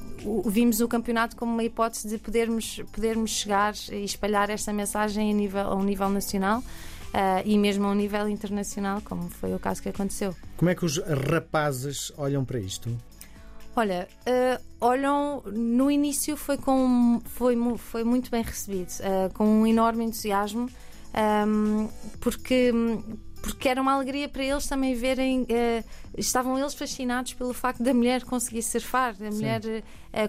vimos 0.46 0.80
o 0.80 0.88
campeonato 0.88 1.36
como 1.36 1.52
uma 1.52 1.62
hipótese 1.62 2.08
de 2.08 2.18
podermos, 2.18 2.80
podermos 2.92 3.30
chegar 3.30 3.74
e 3.92 4.04
espalhar 4.04 4.48
esta 4.48 4.72
mensagem 4.72 5.30
a, 5.30 5.34
nível, 5.34 5.66
a 5.66 5.74
um 5.74 5.82
nível 5.82 6.08
nacional. 6.08 6.62
Uh, 7.08 7.40
e 7.44 7.56
mesmo 7.56 7.86
a 7.86 7.90
um 7.90 7.94
nível 7.94 8.28
internacional, 8.28 9.00
como 9.02 9.30
foi 9.30 9.54
o 9.54 9.58
caso 9.58 9.82
que 9.82 9.88
aconteceu. 9.88 10.36
Como 10.58 10.70
é 10.70 10.74
que 10.74 10.84
os 10.84 10.98
rapazes 10.98 12.12
olham 12.18 12.44
para 12.44 12.58
isto? 12.58 12.94
Olha, 13.74 14.08
uh, 14.26 14.62
olham, 14.80 15.42
no 15.46 15.90
início 15.90 16.36
foi, 16.36 16.58
com, 16.58 17.22
foi, 17.24 17.56
foi 17.78 18.04
muito 18.04 18.30
bem 18.30 18.42
recebido, 18.42 18.90
uh, 18.90 19.32
com 19.32 19.46
um 19.46 19.66
enorme 19.66 20.04
entusiasmo, 20.04 20.68
um, 21.46 21.88
porque, 22.20 22.72
porque 23.48 23.68
era 23.68 23.80
uma 23.80 23.94
alegria 23.94 24.28
para 24.28 24.44
eles 24.44 24.66
também 24.66 24.94
verem, 24.94 25.42
uh, 25.42 25.84
estavam 26.16 26.58
eles 26.58 26.74
fascinados 26.74 27.34
pelo 27.34 27.54
facto 27.54 27.82
da 27.82 27.94
mulher 27.94 28.24
conseguir 28.24 28.62
surfar, 28.62 29.14
da 29.14 29.30
mulher 29.30 29.60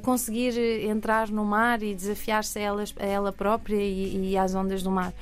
conseguir 0.02 0.58
entrar 0.86 1.30
no 1.30 1.44
mar 1.44 1.82
e 1.82 1.96
desafiar-se 1.96 2.60
a, 2.60 2.62
elas, 2.62 2.94
a 3.00 3.06
ela 3.06 3.32
própria 3.32 3.82
e, 3.82 4.32
e 4.32 4.38
às 4.38 4.54
ondas 4.54 4.84
do 4.84 4.92
mar. 4.92 5.14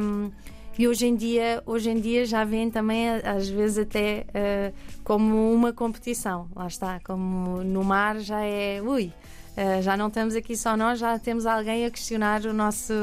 Um, 0.00 0.30
e 0.78 0.88
hoje 0.88 1.06
em 1.06 1.14
dia, 1.14 1.62
hoje 1.66 1.90
em 1.90 2.00
dia 2.00 2.24
já 2.24 2.42
vem 2.42 2.70
também 2.70 3.10
às 3.10 3.48
vezes 3.48 3.78
até 3.78 4.24
uh, 4.28 4.74
como 5.04 5.52
uma 5.52 5.72
competição. 5.72 6.48
Lá 6.56 6.66
está, 6.66 7.00
como 7.00 7.62
no 7.62 7.84
mar 7.84 8.18
já 8.18 8.40
é, 8.40 8.80
ui, 8.80 9.12
uh, 9.56 9.82
já 9.82 9.96
não 9.96 10.08
estamos 10.08 10.34
aqui 10.34 10.56
só 10.56 10.76
nós, 10.76 10.98
já 10.98 11.18
temos 11.18 11.44
alguém 11.44 11.84
a 11.84 11.90
questionar 11.90 12.46
o 12.46 12.52
nosso 12.52 12.94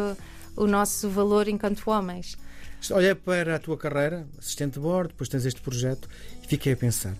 o 0.55 0.65
nosso 0.65 1.07
valor 1.07 1.47
enquanto 1.47 1.87
homens. 1.87 2.35
Olha 2.91 3.15
para 3.15 3.55
a 3.55 3.59
tua 3.59 3.77
carreira, 3.77 4.27
assistente 4.37 4.73
de 4.75 4.79
bordo, 4.79 5.09
depois 5.09 5.29
tens 5.29 5.45
este 5.45 5.61
projeto 5.61 6.07
e 6.43 6.47
fiquei 6.47 6.73
a 6.73 6.77
pensar: 6.77 7.15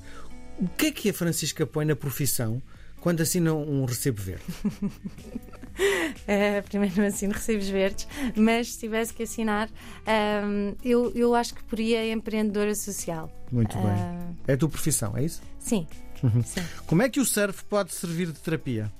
o 0.60 0.68
que 0.70 0.88
é 0.88 0.92
que 0.92 1.10
a 1.10 1.14
Francisca 1.14 1.66
põe 1.66 1.86
na 1.86 1.96
profissão 1.96 2.62
quando 3.02 3.22
assina 3.22 3.54
um 3.54 3.86
recebo 3.86 4.22
verde? 4.22 4.44
uh, 4.64 6.64
primeiro 6.70 6.96
não 6.98 7.06
assino 7.08 7.34
recibos 7.34 7.68
verdes, 7.70 8.08
mas 8.36 8.74
se 8.74 8.80
tivesse 8.80 9.14
que 9.14 9.24
assinar, 9.24 9.68
uh, 9.70 10.78
eu, 10.84 11.12
eu 11.16 11.36
acho 11.36 11.54
que 11.54 11.64
poria 11.64 12.12
empreendedora 12.12 12.74
social. 12.76 13.32
Muito 13.52 13.76
bem. 13.78 13.86
Uh, 13.86 14.36
É 14.48 14.54
a 14.54 14.58
tua 14.58 14.70
profissão, 14.70 15.16
é 15.18 15.24
isso? 15.24 15.42
Sim. 15.60 15.88
Uhum. 16.24 16.44
Sim. 16.44 16.64
Como 16.86 17.02
é 17.02 17.10
que 17.10 17.20
o 17.20 17.26
surf 17.26 17.64
pode 17.66 17.94
servir 17.94 18.28
de 18.28 18.40
terapia? 18.40 18.92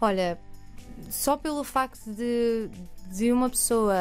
Olha, 0.00 0.38
só 1.10 1.36
pelo 1.36 1.62
facto 1.64 2.10
de, 2.10 2.68
de 3.12 3.32
uma 3.32 3.48
pessoa 3.48 3.96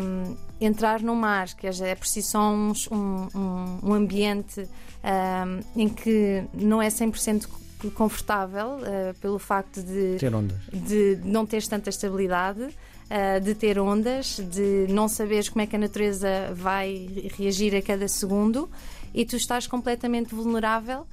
um, 0.00 0.36
entrar 0.60 1.00
no 1.00 1.14
mar, 1.14 1.48
que 1.54 1.66
é 1.66 1.94
por 1.94 2.06
si 2.06 2.22
só 2.22 2.50
um, 2.50 2.72
um, 2.90 3.78
um 3.82 3.94
ambiente 3.94 4.68
um, 5.04 5.80
em 5.80 5.88
que 5.88 6.44
não 6.54 6.80
é 6.80 6.88
100% 6.88 7.48
confortável, 7.94 8.78
uh, 8.78 9.14
pelo 9.20 9.38
facto 9.38 9.82
de, 9.82 10.16
ter 10.18 10.34
ondas. 10.34 10.58
de 10.72 11.20
não 11.24 11.46
teres 11.46 11.68
tanta 11.68 11.90
estabilidade. 11.90 12.68
Uh, 13.08 13.40
de 13.40 13.54
ter 13.54 13.78
ondas, 13.78 14.38
de 14.50 14.86
não 14.90 15.08
saberes 15.08 15.48
como 15.48 15.62
é 15.62 15.66
que 15.66 15.74
a 15.74 15.78
natureza 15.78 16.28
vai 16.52 17.08
reagir 17.38 17.74
a 17.74 17.80
cada 17.80 18.06
segundo 18.06 18.68
e 19.14 19.24
tu 19.24 19.34
estás 19.34 19.66
completamente 19.66 20.34
vulnerável 20.34 21.06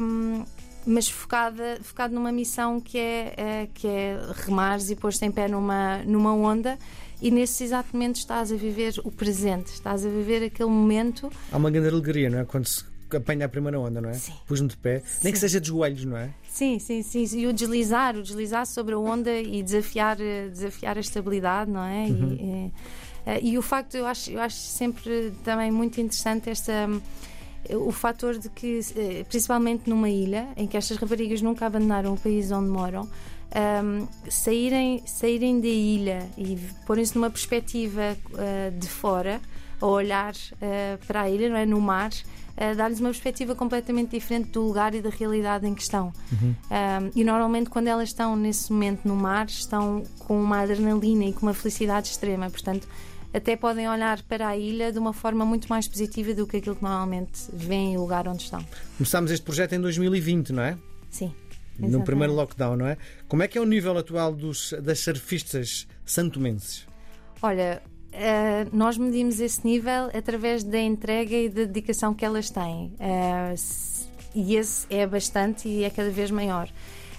um, 0.00 0.44
mas 0.86 1.08
focada, 1.08 1.78
focado 1.82 2.14
numa 2.14 2.32
missão 2.32 2.80
que 2.80 2.98
é, 2.98 3.34
é, 3.36 3.68
que 3.72 3.86
é 3.86 4.18
remares 4.44 4.90
e 4.90 4.96
pôr-te 4.96 5.24
em 5.24 5.30
pé 5.30 5.48
numa, 5.48 5.98
numa 6.04 6.32
onda 6.34 6.78
e 7.20 7.30
nesse 7.30 7.64
exato 7.64 7.90
momento 7.92 8.16
estás 8.16 8.50
a 8.50 8.56
viver 8.56 8.94
o 9.04 9.10
presente, 9.10 9.68
estás 9.68 10.04
a 10.04 10.08
viver 10.08 10.44
aquele 10.44 10.68
momento. 10.68 11.30
Há 11.52 11.56
uma 11.56 11.70
grande 11.70 11.88
alegria, 11.88 12.28
não 12.28 12.40
é? 12.40 12.44
Quando 12.44 12.66
se 12.66 12.84
apanha 13.16 13.46
a 13.46 13.48
primeira 13.48 13.78
onda, 13.78 14.00
não 14.00 14.10
é? 14.10 14.14
Sim. 14.14 14.32
Pus-me 14.46 14.68
de 14.68 14.76
pé, 14.76 15.00
sim. 15.00 15.20
nem 15.22 15.32
que 15.32 15.38
seja 15.38 15.60
de 15.60 15.68
joelhos, 15.68 16.04
não 16.04 16.16
é? 16.16 16.30
Sim, 16.48 16.78
sim, 16.78 17.02
sim. 17.02 17.24
E 17.38 17.46
o 17.46 17.52
deslizar, 17.52 18.16
o 18.16 18.22
deslizar 18.22 18.66
sobre 18.66 18.94
a 18.94 18.98
onda 18.98 19.32
e 19.38 19.62
desafiar, 19.62 20.16
desafiar 20.16 20.96
a 20.96 21.00
estabilidade, 21.00 21.70
não 21.70 21.84
é? 21.84 22.06
Uhum. 22.06 22.32
E, 22.32 22.44
e, 22.44 22.72
eh, 23.24 23.40
e, 23.42 23.58
o 23.58 23.62
facto, 23.62 23.94
eu 23.94 24.06
acho, 24.06 24.30
eu 24.30 24.40
acho 24.40 24.56
sempre 24.56 25.32
também 25.44 25.70
muito 25.70 26.00
interessante 26.00 26.50
esta 26.50 26.88
o 27.76 27.90
fator 27.90 28.38
de 28.38 28.48
que, 28.48 28.80
eh, 28.96 29.24
principalmente 29.28 29.88
numa 29.88 30.08
ilha, 30.08 30.48
em 30.56 30.66
que 30.66 30.76
estas 30.76 30.96
raparigas 30.96 31.40
nunca 31.42 31.66
abandonaram 31.66 32.14
o 32.14 32.18
país 32.18 32.50
onde 32.50 32.68
moram, 32.68 33.08
um, 33.52 34.06
saírem, 34.30 35.02
saírem 35.06 35.60
da 35.60 35.66
ilha 35.66 36.28
e 36.36 36.58
porem-se 36.86 37.14
numa 37.14 37.30
perspectiva 37.30 38.16
uh, 38.30 38.78
de 38.78 38.88
fora, 38.88 39.40
a 39.80 39.86
olhar 39.86 40.32
uh, 40.32 41.06
para 41.06 41.22
a 41.22 41.30
ilha, 41.30 41.48
não 41.50 41.56
é? 41.56 41.66
no 41.66 41.80
mar, 41.80 42.10
uh, 42.10 42.76
dar-lhes 42.76 43.00
uma 43.00 43.10
perspectiva 43.10 43.54
completamente 43.54 44.10
diferente 44.10 44.50
do 44.50 44.62
lugar 44.62 44.94
e 44.94 45.02
da 45.02 45.10
realidade 45.10 45.66
em 45.66 45.74
que 45.74 45.82
estão. 45.82 46.12
Uhum. 46.32 46.54
Um, 46.70 47.10
e 47.14 47.24
normalmente, 47.24 47.68
quando 47.68 47.88
elas 47.88 48.08
estão 48.08 48.36
nesse 48.36 48.72
momento 48.72 49.06
no 49.06 49.16
mar, 49.16 49.46
estão 49.46 50.02
com 50.20 50.40
uma 50.40 50.60
adrenalina 50.60 51.24
e 51.24 51.32
com 51.32 51.46
uma 51.46 51.54
felicidade 51.54 52.08
extrema. 52.08 52.48
Portanto, 52.48 52.88
até 53.32 53.56
podem 53.56 53.88
olhar 53.88 54.22
para 54.22 54.48
a 54.48 54.56
ilha 54.56 54.92
de 54.92 54.98
uma 54.98 55.12
forma 55.12 55.44
muito 55.44 55.68
mais 55.68 55.88
positiva 55.88 56.34
do 56.34 56.46
que 56.46 56.58
aquilo 56.58 56.76
que 56.76 56.82
normalmente 56.82 57.42
vêem 57.52 57.96
o 57.96 58.00
lugar 58.00 58.28
onde 58.28 58.42
estão. 58.42 58.64
Começámos 58.96 59.30
este 59.30 59.44
projeto 59.44 59.74
em 59.74 59.80
2020, 59.80 60.52
não 60.52 60.62
é? 60.62 60.78
Sim. 61.10 61.34
Exatamente. 61.72 61.92
No 61.92 62.04
primeiro 62.04 62.34
lockdown, 62.34 62.76
não 62.76 62.86
é? 62.86 62.98
Como 63.26 63.42
é 63.42 63.48
que 63.48 63.56
é 63.56 63.60
o 63.60 63.64
nível 63.64 63.96
atual 63.96 64.34
dos, 64.34 64.74
das 64.82 65.00
surfistas 65.00 65.86
santomenses? 66.04 66.86
Olha, 67.40 67.82
uh, 68.12 68.76
nós 68.76 68.98
medimos 68.98 69.40
esse 69.40 69.66
nível 69.66 70.10
através 70.14 70.62
da 70.62 70.78
entrega 70.78 71.34
e 71.34 71.48
da 71.48 71.64
dedicação 71.64 72.14
que 72.14 72.24
elas 72.24 72.50
têm. 72.50 72.94
Uh, 73.00 73.54
e 74.34 74.56
esse 74.56 74.86
é 74.90 75.06
bastante 75.06 75.68
e 75.68 75.84
é 75.84 75.90
cada 75.90 76.10
vez 76.10 76.30
maior. 76.30 76.68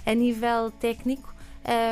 A 0.06 0.14
nível 0.14 0.70
técnico, 0.70 1.34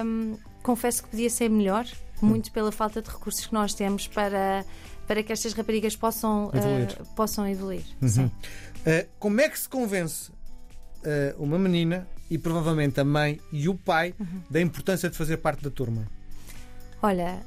um, 0.05 0.37
confesso 0.63 1.03
que 1.03 1.11
podia 1.11 1.31
ser 1.31 1.49
melhor 1.49 1.87
muito 2.25 2.53
pela 2.53 2.71
falta 2.71 3.03
de 3.03 3.11
recursos 3.11 3.47
que 3.47 3.53
nós 3.53 3.75
temos 3.75 4.07
para, 4.07 4.65
para 5.07 5.23
que 5.23 5.33
estas 5.33 5.53
raparigas 5.53 5.97
possam 5.97 6.51
evoluir. 6.55 6.97
Uh, 7.01 7.15
possam 7.15 7.49
evoluir. 7.49 7.85
Uhum. 8.01 8.27
Uh, 8.27 9.09
como 9.19 9.41
é 9.41 9.49
que 9.49 9.59
se 9.59 9.69
convence 9.69 10.31
uh, 10.31 11.43
uma 11.43 11.59
menina 11.59 12.07
e 12.31 12.39
provavelmente 12.39 13.01
a 13.01 13.05
mãe 13.05 13.41
e 13.53 13.69
o 13.69 13.75
pai 13.75 14.15
uhum. 14.19 14.41
da 14.49 14.61
importância 14.61 15.11
de 15.11 15.17
fazer 15.17 15.39
parte 15.39 15.63
da 15.63 15.71
turma? 15.71 16.07
Olha, 17.05 17.45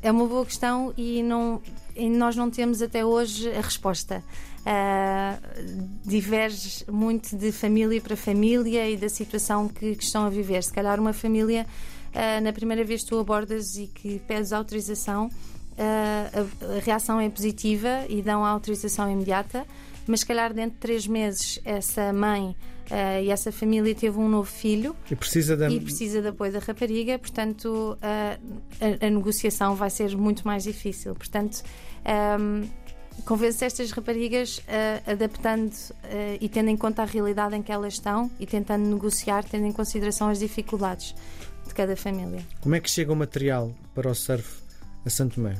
é 0.00 0.08
uma 0.08 0.24
boa 0.24 0.46
questão 0.46 0.94
e, 0.96 1.20
não, 1.20 1.60
e 1.96 2.08
nós 2.08 2.36
não 2.36 2.48
temos 2.48 2.80
até 2.80 3.04
hoje 3.04 3.50
a 3.50 3.60
resposta. 3.60 4.22
Diverge 6.04 6.84
muito 6.88 7.36
de 7.36 7.50
família 7.50 8.00
para 8.00 8.16
família 8.16 8.88
e 8.88 8.96
da 8.96 9.08
situação 9.08 9.66
que, 9.68 9.96
que 9.96 10.04
estão 10.04 10.24
a 10.24 10.30
viver. 10.30 10.62
Se 10.62 10.72
calhar 10.72 11.00
uma 11.00 11.12
família 11.12 11.66
uh, 12.14 12.40
na 12.42 12.52
primeira 12.52 12.84
vez 12.84 13.02
que 13.02 13.08
tu 13.08 13.18
abordas 13.18 13.76
e 13.76 13.86
que 13.86 14.18
pedes 14.20 14.52
autorização, 14.52 15.26
uh, 15.26 15.30
a, 15.78 16.76
a, 16.76 16.80
reação 16.80 17.20
é 17.20 17.28
positiva 17.28 18.04
e 18.08 18.22
dão 18.22 18.44
a 18.44 18.48
autorização 18.48 19.10
imediata, 19.10 19.66
mas 20.06 20.20
se 20.20 20.26
calhar 20.26 20.52
dentro 20.52 20.74
de 20.74 20.80
três 20.80 21.06
meses 21.06 21.60
essa 21.64 22.12
mãe 22.12 22.56
Uh, 22.84 23.24
e 23.24 23.30
essa 23.30 23.50
família 23.50 23.94
teve 23.94 24.18
um 24.18 24.28
novo 24.28 24.50
filho 24.50 24.94
e 25.10 25.16
precisa, 25.16 25.56
de... 25.56 25.74
e 25.74 25.80
precisa 25.80 26.20
de 26.20 26.28
apoio 26.28 26.52
da 26.52 26.58
rapariga, 26.58 27.18
portanto 27.18 27.96
uh, 27.96 27.96
a, 28.02 29.06
a, 29.06 29.10
negociação 29.10 29.74
vai 29.74 29.88
ser 29.88 30.14
muito 30.14 30.46
mais 30.46 30.64
difícil. 30.64 31.14
Portanto, 31.14 31.62
um, 32.38 32.68
convence 33.24 33.64
estas 33.64 33.90
raparigas 33.90 34.58
uh, 34.58 35.12
adaptando 35.12 35.72
e 36.38 36.46
tendo 36.46 36.68
em 36.68 36.76
conta 36.76 37.00
a 37.00 37.06
realidade 37.06 37.56
em 37.56 37.62
que 37.62 37.72
elas 37.72 37.94
estão 37.94 38.30
e 38.38 38.44
tentando 38.44 38.86
negociar, 38.86 39.44
tendo 39.44 39.64
em 39.64 39.72
consideração 39.72 40.28
as 40.28 40.38
dificuldades 40.38 41.14
de 41.66 41.74
cada 41.74 41.96
família. 41.96 42.42
Como 42.60 42.74
é 42.74 42.80
que 42.80 42.90
chega 42.90 43.12
o 43.12 43.16
material 43.16 43.72
para 43.94 44.10
o 44.10 44.14
surf 44.14 44.62
a 45.04 45.10
Santo 45.10 45.36
Tomé? 45.36 45.54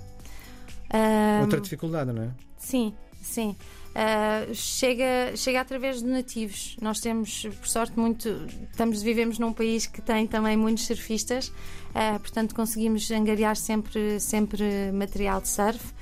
Um, 0.92 1.42
Outra 1.42 1.60
dificuldade, 1.60 2.12
não 2.12 2.22
é? 2.22 2.30
Sim, 2.56 2.94
sim. 3.20 3.56
Uh, 3.94 4.52
chega, 4.54 5.36
chega 5.36 5.60
através 5.60 6.02
de 6.02 6.08
nativos. 6.08 6.76
Nós 6.80 7.00
temos, 7.00 7.46
por 7.60 7.68
sorte, 7.68 7.98
muito. 7.98 8.28
Estamos, 8.70 9.02
vivemos 9.02 9.38
num 9.38 9.52
país 9.52 9.86
que 9.86 10.02
tem 10.02 10.26
também 10.26 10.56
muitos 10.56 10.86
surfistas, 10.86 11.48
uh, 11.48 12.18
portanto, 12.18 12.54
conseguimos 12.54 13.08
angariar 13.10 13.56
sempre, 13.56 14.18
sempre 14.18 14.90
material 14.92 15.40
de 15.40 15.48
surf. 15.48 15.94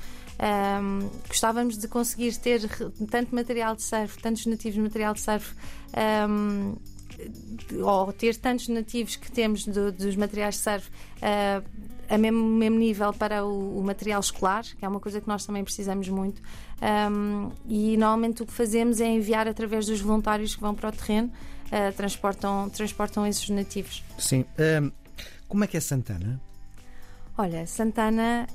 Um, 0.43 1.09
gostávamos 1.29 1.79
de 1.79 1.87
conseguir 1.87 2.35
ter 2.37 2.63
tanto 3.11 3.35
material 3.35 3.77
de 3.77 3.83
surf, 3.83 4.21
tantos 4.21 4.47
nativos 4.47 4.75
de 4.75 4.81
material 4.81 5.15
de 5.15 5.21
surf 5.21 5.55
um, 6.29 6.75
ou 7.83 8.13
ter 8.13 8.37
tantos 8.37 8.69
nativos 8.69 9.17
que 9.17 9.31
temos 9.31 9.67
do, 9.67 9.93
dos 9.93 10.17
materiais 10.17 10.57
de 10.57 10.61
surf 10.61 10.89
uh, 10.89 11.93
a 12.09 12.19
mesmo, 12.19 12.45
mesmo 12.45 12.79
nível 12.79 13.13
para 13.13 13.45
o, 13.45 13.79
o, 13.79 13.83
material 13.83 14.21
escolar, 14.21 14.63
que 14.63 14.85
é 14.85 14.89
uma 14.89 15.01
coisa 15.01 15.21
que 15.21 15.27
nós 15.27 15.47
também 15.47 15.65
precisamos 15.65 16.09
muito. 16.09 16.43
Um, 16.83 17.51
e 17.67 17.97
normalmente 17.97 18.43
o 18.43 18.47
que 18.47 18.53
fazemos 18.53 19.01
é 19.01 19.07
enviar 19.07 19.49
através 19.49 19.87
dos 19.87 20.01
voluntários 20.01 20.55
que 20.55 20.61
vão 20.61 20.75
para 20.75 20.91
o 20.91 20.93
terreno, 20.93 21.33
uh, 21.69 21.93
transportam, 21.97 22.69
transportam 22.69 23.27
esses 23.27 23.49
nativos. 23.49 24.05
Sim. 24.19 24.45
Um, 24.59 24.93
como 25.49 25.65
é 25.65 25.67
que 25.67 25.77
é 25.77 25.81
Santana? 25.81 26.41
Olha, 27.39 27.67
Santana 27.67 28.47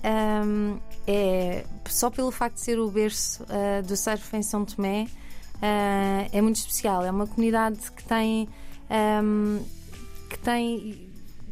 um, 0.46 0.78
é 1.08 1.66
só 1.90 2.12
pelo 2.12 2.32
facto 2.32 2.56
de 2.56 2.62
ser 2.62 2.80
o 2.80 2.92
berço 2.92 3.44
uh, 3.44 3.82
do 3.88 3.98
surf 3.98 4.36
em 4.36 4.44
São 4.44 4.64
Tomé 4.64 5.08
uh, 5.58 6.30
é 6.32 6.42
muito 6.42 6.58
especial. 6.58 7.04
É 7.04 7.12
uma 7.12 7.28
comunidade 7.28 7.92
que 7.92 8.04
tem. 8.04 8.48
Um, 8.90 9.60
que 10.30 10.40
tem 10.40 11.08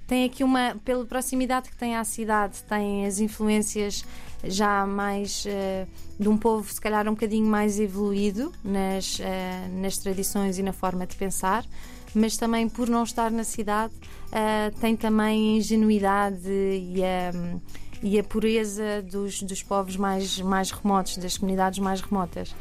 tem 0.08 0.26
aqui 0.26 0.44
uma 0.44 0.76
pela 0.86 1.06
proximidade 1.06 1.70
que 1.70 1.76
tem 1.76 1.96
à 1.96 2.04
cidade 2.04 2.64
tem 2.64 3.06
as 3.06 3.20
influências 3.20 4.06
já 4.44 4.86
mais 4.86 5.46
uh, 5.46 5.88
de 6.20 6.30
um 6.30 6.38
povo 6.38 6.72
se 6.72 6.80
calhar 6.80 7.08
um 7.08 7.12
bocadinho 7.12 7.48
mais 7.48 7.80
evoluído 7.80 8.52
nas 8.64 9.20
uh, 9.20 9.24
nas 9.82 9.98
tradições 9.98 10.60
e 10.60 10.64
na 10.64 10.74
forma 10.74 11.08
de 11.08 11.16
pensar 11.16 11.66
mas 12.14 12.38
também 12.38 12.70
por 12.70 12.88
não 12.88 13.04
estar 13.04 13.32
na 13.32 13.44
cidade 13.44 13.94
uh, 14.28 14.80
tem 14.80 14.96
também 14.96 15.56
a 15.56 15.58
ingenuidade 15.58 16.50
e 16.50 17.04
a, 17.04 17.32
e 18.04 18.20
a 18.20 18.24
pureza 18.24 19.02
dos, 19.02 19.42
dos 19.42 19.64
povos 19.64 19.98
mais 19.98 20.40
mais 20.40 20.70
remotos 20.70 21.18
das 21.18 21.38
comunidades 21.38 21.80
mais 21.80 22.00
remotas 22.02 22.56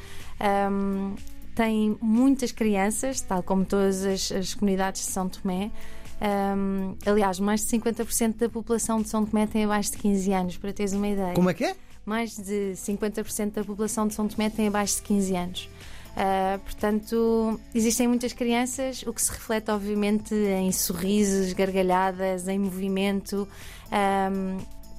um, 0.71 1.15
tem 1.55 1.97
muitas 2.01 2.53
crianças, 2.53 3.21
tal 3.21 3.43
como 3.43 3.65
todas 3.65 4.05
as, 4.05 4.33
as 4.33 4.55
comunidades 4.55 5.07
de 5.07 5.13
São 5.13 5.29
Tomé. 5.29 5.71
Um, 6.21 6.95
aliás, 7.07 7.39
mais 7.41 7.61
de 7.61 7.79
50% 7.79 8.37
da 8.37 8.49
população 8.49 9.03
de 9.03 9.09
São 9.09 9.25
Tomé 9.25 9.47
tem 9.47 9.65
abaixo 9.65 9.93
de 9.93 9.99
15 9.99 10.33
anos, 10.33 10.57
para 10.57 10.73
teres 10.73 10.93
uma 10.93 11.09
ideia. 11.09 11.35
Como 11.35 11.51
é 11.51 11.55
que 11.55 11.65
é? 11.65 11.77
Mais 12.05 12.37
de 12.37 12.73
50% 12.75 13.53
da 13.53 13.65
população 13.65 14.07
de 14.07 14.15
São 14.15 14.29
Tomé 14.29 14.51
tem 14.51 14.69
abaixo 14.69 14.97
de 14.97 15.03
15 15.03 15.37
anos. 15.37 15.69
Uh, 16.15 16.59
portanto, 16.61 17.61
existem 17.75 18.07
muitas 18.07 18.33
crianças, 18.33 19.03
o 19.03 19.13
que 19.13 19.21
se 19.21 19.33
reflete, 19.33 19.71
obviamente, 19.71 20.35
em 20.35 20.71
sorrisos, 20.71 21.53
gargalhadas, 21.53 22.47
em 22.47 22.59
movimento. 22.59 23.49
Um, 23.91 24.59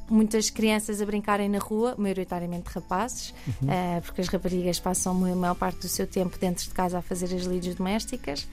muitas 0.10 0.50
crianças 0.50 1.02
a 1.02 1.06
brincarem 1.06 1.50
na 1.50 1.60
rua, 1.60 1.96
maioritariamente 1.98 2.70
rapazes, 2.70 3.34
uhum. 3.48 3.70
uh, 3.70 4.02
porque 4.02 4.22
as 4.22 4.28
raparigas 4.28 4.80
passam 4.80 5.12
a 5.26 5.36
maior 5.36 5.56
parte 5.56 5.80
do 5.80 5.88
seu 5.88 6.06
tempo 6.06 6.38
dentro 6.38 6.64
de 6.64 6.72
casa 6.72 7.00
a 7.00 7.02
fazer 7.02 7.34
as 7.36 7.44
lides 7.44 7.76
domésticas. 7.76 8.48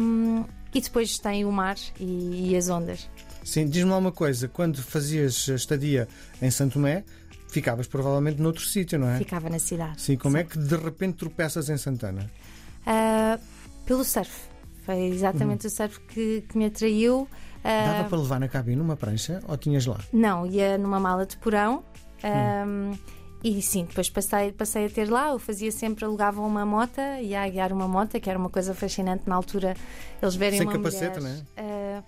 Um, 0.00 0.44
e 0.72 0.80
depois 0.80 1.18
tem 1.18 1.44
o 1.44 1.52
mar 1.52 1.76
e, 1.98 2.50
e 2.50 2.56
as 2.56 2.68
ondas. 2.68 3.08
Sim, 3.44 3.66
diz-me 3.66 3.90
lá 3.90 3.98
uma 3.98 4.12
coisa: 4.12 4.48
quando 4.48 4.82
fazias 4.82 5.48
a 5.50 5.54
estadia 5.54 6.08
em 6.40 6.50
Santo 6.50 6.74
Tomé, 6.74 7.04
ficavas 7.48 7.86
provavelmente 7.86 8.40
noutro 8.40 8.64
sítio, 8.64 8.98
não 8.98 9.08
é? 9.08 9.18
Ficava 9.18 9.48
na 9.50 9.58
cidade. 9.58 10.00
Sim, 10.00 10.16
como 10.16 10.36
é 10.36 10.44
que 10.44 10.58
de 10.58 10.76
repente 10.76 11.16
tropeças 11.16 11.68
em 11.68 11.76
Santana? 11.76 12.30
Uh, 12.86 13.40
pelo 13.84 14.04
surf. 14.04 14.48
Foi 14.84 14.96
exatamente 15.06 15.66
uhum. 15.66 15.72
o 15.72 15.76
surf 15.76 16.00
que, 16.00 16.44
que 16.48 16.56
me 16.56 16.66
atraiu. 16.66 17.28
Dava 17.62 18.08
para 18.08 18.18
levar 18.18 18.40
na 18.40 18.48
cabine 18.48 18.80
uma 18.80 18.96
prancha 18.96 19.40
ou 19.46 19.56
tinhas 19.56 19.86
lá? 19.86 19.98
Não, 20.12 20.46
ia 20.46 20.78
numa 20.78 20.98
mala 20.98 21.26
de 21.26 21.36
porão. 21.36 21.82
Hum. 22.24 22.92
E 23.42 23.62
sim, 23.62 23.86
depois 23.86 24.10
passei, 24.10 24.52
passei 24.52 24.86
a 24.86 24.90
ter 24.90 25.10
lá, 25.10 25.30
eu 25.30 25.38
fazia 25.38 25.72
sempre, 25.72 26.04
alugava 26.04 26.42
uma 26.42 26.66
moto, 26.66 27.00
ia 27.22 27.42
a 27.42 27.48
guiar 27.48 27.72
uma 27.72 27.88
moto, 27.88 28.20
que 28.20 28.28
era 28.28 28.38
uma 28.38 28.50
coisa 28.50 28.74
fascinante 28.74 29.26
na 29.26 29.34
altura, 29.34 29.74
eles 30.20 30.34
verem 30.34 30.58
Sem 30.58 30.66
uma 30.66 30.74
capacete, 30.74 31.18
mulher, 31.18 31.42
não 31.56 31.62
é? 31.62 32.02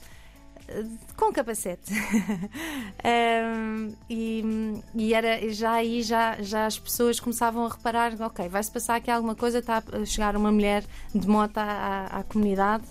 Uh, 0.74 0.98
com 1.16 1.32
capacete. 1.32 1.90
um, 3.56 3.94
e, 4.10 4.44
e, 4.94 5.14
era 5.14 5.50
já 5.50 5.72
aí 5.72 6.02
já, 6.02 6.36
já 6.42 6.66
as 6.66 6.78
pessoas 6.78 7.18
começavam 7.18 7.64
a 7.64 7.68
reparar, 7.70 8.12
ok, 8.20 8.46
vai-se 8.50 8.70
passar 8.70 8.96
aqui 8.96 9.10
alguma 9.10 9.34
coisa, 9.34 9.60
está 9.60 9.82
a 9.90 10.04
chegar 10.04 10.36
uma 10.36 10.52
mulher 10.52 10.84
de 11.14 11.26
moto 11.26 11.56
à, 11.56 11.62
à, 11.64 12.18
à 12.18 12.24
comunidade 12.24 12.84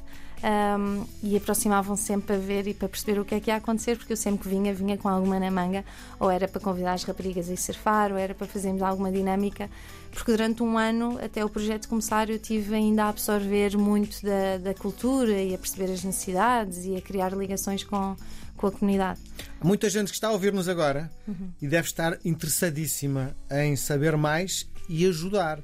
um, 0.43 1.05
e 1.21 1.37
aproximavam 1.37 1.95
sempre 1.95 2.27
para 2.27 2.37
ver 2.37 2.67
e 2.67 2.73
para 2.73 2.89
perceber 2.89 3.19
o 3.19 3.25
que 3.25 3.35
é 3.35 3.39
que 3.39 3.49
ia 3.49 3.57
acontecer, 3.57 3.97
porque 3.97 4.13
eu 4.13 4.17
sempre 4.17 4.43
que 4.43 4.49
vinha, 4.49 4.73
vinha 4.73 4.97
com 4.97 5.07
alguma 5.07 5.39
na 5.39 5.51
manga, 5.51 5.85
ou 6.19 6.29
era 6.29 6.47
para 6.47 6.59
convidar 6.59 6.93
as 6.93 7.03
raparigas 7.03 7.49
a 7.49 7.53
ir 7.53 7.57
surfar, 7.57 8.11
ou 8.11 8.17
era 8.17 8.33
para 8.33 8.47
fazermos 8.47 8.81
alguma 8.81 9.11
dinâmica, 9.11 9.69
porque 10.11 10.31
durante 10.31 10.63
um 10.63 10.77
ano, 10.77 11.19
até 11.23 11.43
o 11.45 11.49
projeto 11.49 11.87
começar, 11.87 12.29
eu 12.29 12.39
tive 12.39 12.75
ainda 12.75 13.05
a 13.05 13.09
absorver 13.09 13.77
muito 13.77 14.21
da, 14.23 14.57
da 14.57 14.73
cultura 14.73 15.39
e 15.39 15.53
a 15.53 15.57
perceber 15.57 15.91
as 15.91 16.03
necessidades 16.03 16.85
e 16.85 16.95
a 16.95 17.01
criar 17.01 17.33
ligações 17.33 17.83
com, 17.83 18.15
com 18.57 18.67
a 18.67 18.71
comunidade. 18.71 19.19
Há 19.59 19.65
muita 19.65 19.89
gente 19.89 20.07
que 20.09 20.15
está 20.15 20.27
a 20.27 20.31
ouvir-nos 20.31 20.67
agora 20.67 21.11
uhum. 21.27 21.51
e 21.61 21.67
deve 21.67 21.87
estar 21.87 22.17
interessadíssima 22.25 23.35
em 23.49 23.75
saber 23.75 24.17
mais 24.17 24.67
e 24.89 25.05
ajudar 25.05 25.59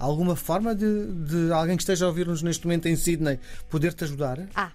alguma 0.00 0.34
forma 0.34 0.74
de, 0.74 1.06
de 1.06 1.52
alguém 1.52 1.76
que 1.76 1.82
esteja 1.82 2.06
a 2.06 2.08
ouvir-nos 2.08 2.42
neste 2.42 2.66
momento 2.66 2.86
em 2.86 2.96
Sydney 2.96 3.38
poder-te 3.68 4.04
ajudar? 4.04 4.48
Ah, 4.54 4.72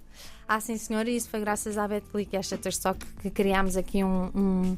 ah, 0.47 0.59
sim, 0.59 0.77
senhor, 0.77 1.07
e 1.07 1.15
isso 1.15 1.27
foi 1.29 1.39
graças 1.39 1.77
à 1.77 1.87
BetClick, 1.87 2.35
esta 2.35 2.55
Shutterstock, 2.55 3.03
que 3.21 3.29
criámos 3.29 3.75
aqui 3.75 4.03
um. 4.03 4.29
um, 4.35 4.77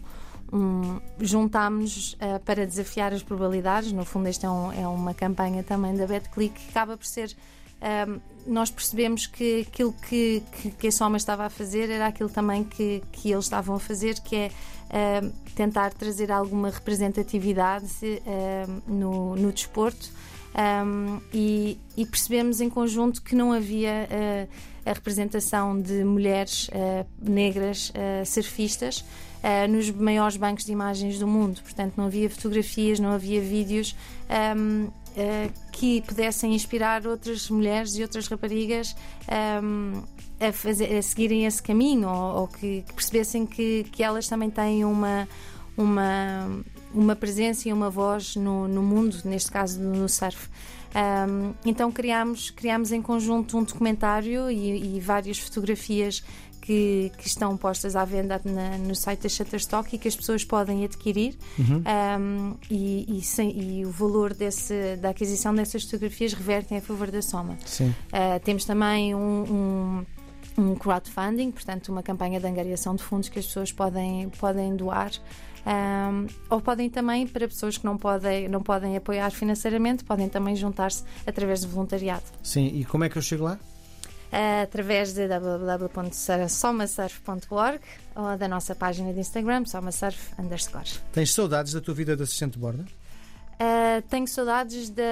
um 0.54 1.02
juntámos 1.20 2.14
uh, 2.14 2.40
para 2.46 2.66
desafiar 2.66 3.14
as 3.14 3.22
probabilidades. 3.22 3.92
No 3.92 4.06
fundo, 4.06 4.28
esta 4.28 4.48
é, 4.48 4.50
um, 4.50 4.72
é 4.72 4.88
uma 4.88 5.14
campanha 5.14 5.64
também 5.64 5.94
da 5.94 6.08
BetClick 6.08 6.58
que 6.58 6.70
acaba 6.70 6.96
por 6.96 7.06
ser. 7.06 7.36
Um, 7.82 8.20
nós 8.48 8.72
percebemos 8.72 9.28
que 9.28 9.68
aquilo 9.68 9.94
que, 10.08 10.42
que, 10.54 10.72
que 10.72 10.88
a 10.88 10.92
Soma 10.92 11.18
estava 11.18 11.46
a 11.46 11.50
fazer 11.50 11.90
era 11.90 12.08
aquilo 12.08 12.30
também 12.30 12.64
que, 12.64 13.04
que 13.12 13.30
eles 13.30 13.44
estavam 13.44 13.76
a 13.76 13.80
fazer, 13.80 14.22
que 14.22 14.36
é 14.38 14.52
uh, 14.88 15.34
tentar 15.54 15.94
trazer 15.94 16.32
alguma 16.32 16.70
representatividade 16.70 17.86
uh, 17.86 18.92
no, 18.92 19.36
no 19.36 19.52
desporto 19.52 20.10
um, 20.58 21.22
e, 21.32 21.78
e, 21.96 22.04
percebemos 22.04 22.60
em 22.62 22.70
conjunto 22.70 23.22
que 23.22 23.36
não 23.36 23.52
havia 23.52 24.10
uh, 24.10 24.90
a 24.90 24.94
representação 24.94 25.80
de 25.80 26.04
mulheres 26.04 26.68
uh, 26.70 27.06
negras 27.22 27.90
uh, 27.92 28.26
surfistas 28.26 29.06
nos 29.70 29.90
maiores 29.92 30.36
bancos 30.36 30.66
de 30.66 30.74
imagens 30.74 31.20
do 31.20 31.28
mundo. 31.28 31.62
Portanto, 31.62 31.94
não 31.96 32.08
havia 32.08 32.30
fotografias, 32.30 33.00
não 33.00 33.12
havia 33.12 33.40
vídeos 33.40 33.96
um, 34.58 34.90
que 35.72 36.02
pudessem 36.02 36.54
inspirar 36.54 37.06
outras 37.08 37.50
mulheres 37.50 37.96
e 37.96 38.02
outras 38.02 38.28
raparigas 38.28 38.94
um, 39.64 40.02
a, 40.40 40.52
fazer, 40.52 40.98
a, 40.98 41.02
seguirem 41.02 41.46
esse 41.46 41.64
caminho 41.64 42.10
ou, 42.10 42.42
ou 42.42 42.48
que, 42.48 42.82
que, 42.82 42.94
percebessem 42.94 43.46
que, 43.46 43.86
que 43.92 44.04
elas 44.04 44.28
também 44.28 44.50
têm 44.50 44.84
uma. 44.84 45.30
uma 45.78 46.50
uma 46.94 47.16
presença 47.16 47.68
e 47.70 47.74
uma 47.74 47.90
voz 47.90 48.36
no, 48.36 48.68
no 48.68 48.82
mundo, 48.82 49.18
neste 49.26 49.52
caso 49.52 49.80
no 49.80 50.08
surf. 50.08 50.50
Um, 50.96 51.54
então 51.66 51.92
criámos, 51.92 52.50
criámos 52.50 52.92
em 52.92 53.02
conjunto 53.02 53.58
um 53.58 53.64
documentário 53.64 54.50
e, 54.50 54.96
e 54.96 55.00
várias 55.00 55.38
fotografias 55.38 56.24
que, 56.68 57.12
que, 57.18 57.28
estão 57.28 57.56
postas 57.56 57.96
à 57.96 58.04
venda 58.04 58.42
na, 58.44 58.78
no 58.78 58.96
site 58.96 59.22
da 59.22 59.30
Shutterstock 59.30 59.96
e 59.96 59.98
que 59.98 60.08
as 60.08 60.16
pessoas 60.16 60.44
podem 60.44 60.84
adquirir 60.84 61.38
uhum. 61.58 61.84
um, 62.20 62.56
e, 62.70 63.18
e, 63.18 63.22
sem, 63.22 63.58
e, 63.58 63.86
o 63.86 63.92
valor 63.92 64.34
desse, 64.34 64.98
da 64.98 65.10
aquisição 65.10 65.56
dessas 65.56 65.84
fotografias 65.84 66.34
revertem 66.34 66.78
a 66.78 66.82
favor 66.82 67.10
da 67.10 67.22
Soma. 67.22 67.58
Uh, 68.12 68.40
temos 68.44 68.66
também 68.66 69.16
um, 69.16 70.04
um, 70.58 70.62
um 70.62 70.76
crowdfunding, 70.76 71.52
portanto 71.52 71.90
uma 71.90 72.04
campanha 72.04 72.40
de 72.40 72.48
angariação 72.48 72.96
de 72.96 73.04
fundos 73.04 73.30
que 73.30 73.40
as 73.40 73.46
pessoas 73.46 73.72
podem, 73.72 74.30
podem 74.30 74.76
doar 74.76 75.12
um, 75.68 76.28
ou 76.50 76.62
podem 76.62 76.90
também, 76.90 77.28
para 77.28 77.46
pessoas 77.46 77.78
que 77.78 77.84
não 77.84 77.98
podem, 77.98 78.48
não 78.48 78.64
podem 78.64 78.96
apoiar 78.96 79.30
financeiramente, 79.32 80.06
podem 80.06 80.30
também 80.30 80.56
juntar-se 80.56 81.04
através 81.26 81.60
do 81.62 81.68
voluntariado. 81.68 82.24
Sim, 82.42 82.68
e 82.68 82.86
como 82.86 83.04
é 83.04 83.10
que 83.10 83.18
eu 83.18 83.22
chego 83.22 83.44
lá? 83.44 83.60
Uh, 84.32 84.64
através 84.64 85.14
de 85.14 85.28
www.somasurf.org 85.28 87.82
ou 88.16 88.38
da 88.38 88.48
nossa 88.48 88.74
página 88.76 89.12
de 89.14 89.20
Instagram, 89.20 89.66
somasurf 89.66 90.34
underscore. 90.40 90.90
Tens 91.12 91.34
saudades 91.34 91.74
da 91.74 91.82
tua 91.82 91.94
vida 91.94 92.16
de 92.16 92.24
assistente 92.24 92.54
de 92.54 92.60
bordo? 92.60 92.86
Uh, 93.58 94.04
tenho 94.08 94.28
saudades 94.28 94.88
de, 94.88 95.04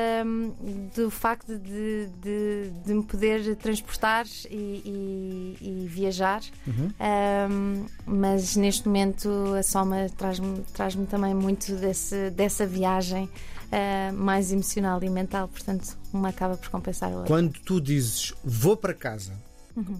do 0.96 1.10
facto 1.10 1.58
de, 1.58 2.08
de, 2.22 2.70
de, 2.86 2.94
me 2.94 3.02
poder 3.02 3.56
transportar 3.56 4.28
e, 4.52 5.58
e, 5.60 5.84
e 5.84 5.88
viajar, 5.88 6.44
uhum. 6.68 6.90
uh, 6.90 7.90
mas 8.06 8.56
neste 8.56 8.86
momento 8.86 9.28
a 9.58 9.64
Soma 9.64 10.08
traz-me 10.16 10.62
traz 10.74 10.94
também 11.10 11.34
muito 11.34 11.76
desse, 11.78 12.30
dessa 12.30 12.68
viagem 12.68 13.26
uh, 13.26 14.14
mais 14.14 14.52
emocional 14.52 15.04
e 15.04 15.10
mental, 15.10 15.48
portanto, 15.48 15.98
uma 16.14 16.30
acaba 16.30 16.56
por 16.56 16.70
compensar 16.70 17.12
a 17.12 17.16
outra. 17.16 17.28
Quando 17.28 17.52
tu 17.62 17.82
dizes 17.82 18.32
vou 18.44 18.78
para 18.78 18.94
casa, 18.94 19.34
uhum. 19.76 20.00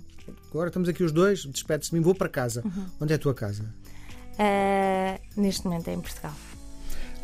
agora 0.52 0.68
estamos 0.68 0.88
aqui 0.88 1.04
os 1.04 1.12
dois, 1.12 1.46
despedes 1.46 1.90
de 1.90 1.96
mim, 1.96 2.02
vou 2.02 2.14
para 2.14 2.30
casa, 2.30 2.62
uhum. 2.64 2.86
onde 3.02 3.12
é 3.12 3.16
a 3.16 3.20
tua 3.20 3.34
casa? 3.34 3.66
neste 5.36 5.64
momento 5.64 5.88
é 5.88 5.94
em 5.94 6.02
Portugal. 6.02 6.34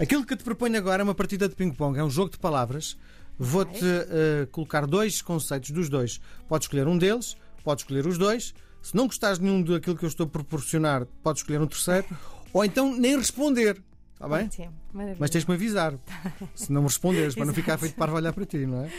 Aquilo 0.02 0.26
que 0.26 0.36
te 0.36 0.44
proponho 0.44 0.76
agora 0.78 1.04
é 1.04 1.06
uma 1.06 1.14
partida 1.14 1.48
de 1.48 1.54
ping-pong, 1.54 2.00
é 2.00 2.04
um 2.04 2.10
jogo 2.10 2.32
de 2.32 2.40
palavras. 2.40 2.98
Vou-te 3.38 3.86
uh, 3.86 4.48
colocar 4.52 4.88
dois 4.88 5.22
conceitos 5.22 5.70
dos 5.70 5.90
dois. 5.90 6.20
Podes 6.48 6.66
escolher 6.66 6.88
um 6.88 6.98
deles, 6.98 7.38
podes 7.64 7.84
escolher 7.84 8.08
os 8.08 8.18
dois. 8.18 8.52
Se 8.82 8.96
não 8.96 9.06
gostares 9.06 9.38
de 9.38 9.46
nenhum 9.46 9.62
daquilo 9.62 9.96
que 9.96 10.04
eu 10.04 10.10
estou 10.10 10.26
a 10.26 10.30
proporcionar, 10.30 11.06
podes 11.22 11.44
escolher 11.44 11.62
um 11.62 11.68
terceiro. 11.68 12.08
Ou 12.52 12.66
então 12.66 12.98
nem 12.98 13.16
responder. 13.16 13.80
Está 14.16 14.28
bem? 14.28 14.50
Sim, 14.50 14.70
Mas 15.20 15.30
tens 15.30 15.44
que 15.44 15.52
me 15.52 15.56
avisar. 15.56 15.94
Se 16.56 16.72
não 16.72 16.82
me 16.82 16.88
responderes, 16.88 17.36
para 17.36 17.46
não 17.46 17.54
ficar 17.54 17.78
feito 17.78 17.96
para 17.96 18.12
olhar 18.12 18.34
para 18.34 18.46
ti, 18.46 18.66
não 18.66 18.86
é? 18.86 18.92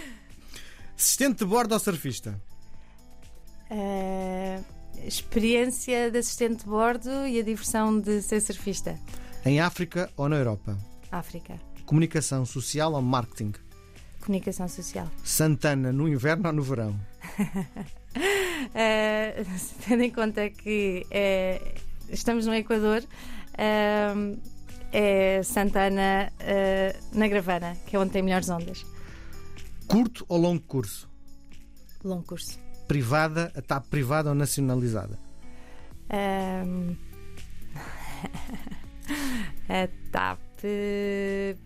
Assistente 0.97 1.39
de 1.39 1.45
bordo 1.45 1.73
ou 1.73 1.81
surfista? 1.81 2.41
Uh, 3.71 4.65
experiência 5.05 6.13
de 6.13 6.19
assistente 6.19 6.61
de 6.61 6.71
bordo 6.71 7.11
e 7.27 7.41
a 7.41 7.43
diversão 7.43 7.99
de 7.99 8.23
ser 8.23 8.41
surfista. 8.41 8.97
Em 9.45 9.61
África 9.61 10.09
ou 10.17 10.29
na 10.29 10.37
Europa? 10.37 10.92
África. 11.13 11.61
Comunicação 11.85 12.45
social 12.47 12.95
ou 12.95 13.03
marketing? 13.03 13.53
Comunicação 14.21 14.67
social. 14.67 15.07
Santana 15.23 15.93
no 15.93 16.09
inverno 16.09 16.47
ou 16.47 16.53
no 16.55 16.63
verão? 16.63 16.99
uh, 17.39 17.55
tendo 19.87 20.03
em 20.03 20.11
conta 20.11 20.49
que 20.49 21.07
uh, 21.07 21.81
estamos 22.09 22.47
no 22.47 22.55
Equador, 22.55 23.03
uh, 23.03 24.41
é 24.91 25.43
Santana 25.43 26.33
na 27.15 27.29
Gravana, 27.29 27.77
que 27.87 27.97
é 27.97 27.99
onde 27.99 28.13
tem 28.13 28.23
melhores 28.23 28.49
ondas. 28.49 28.87
Curto 29.87 30.25
ou 30.29 30.39
longo 30.39 30.63
curso? 30.63 31.11
Longo 32.05 32.25
curso. 32.25 32.59
Privada, 32.87 33.51
a 33.57 33.63
TAP 33.63 33.87
privada 33.87 34.29
ou 34.29 34.35
nacionalizada? 34.35 35.19
a 39.69 39.89
TAP 40.11 40.52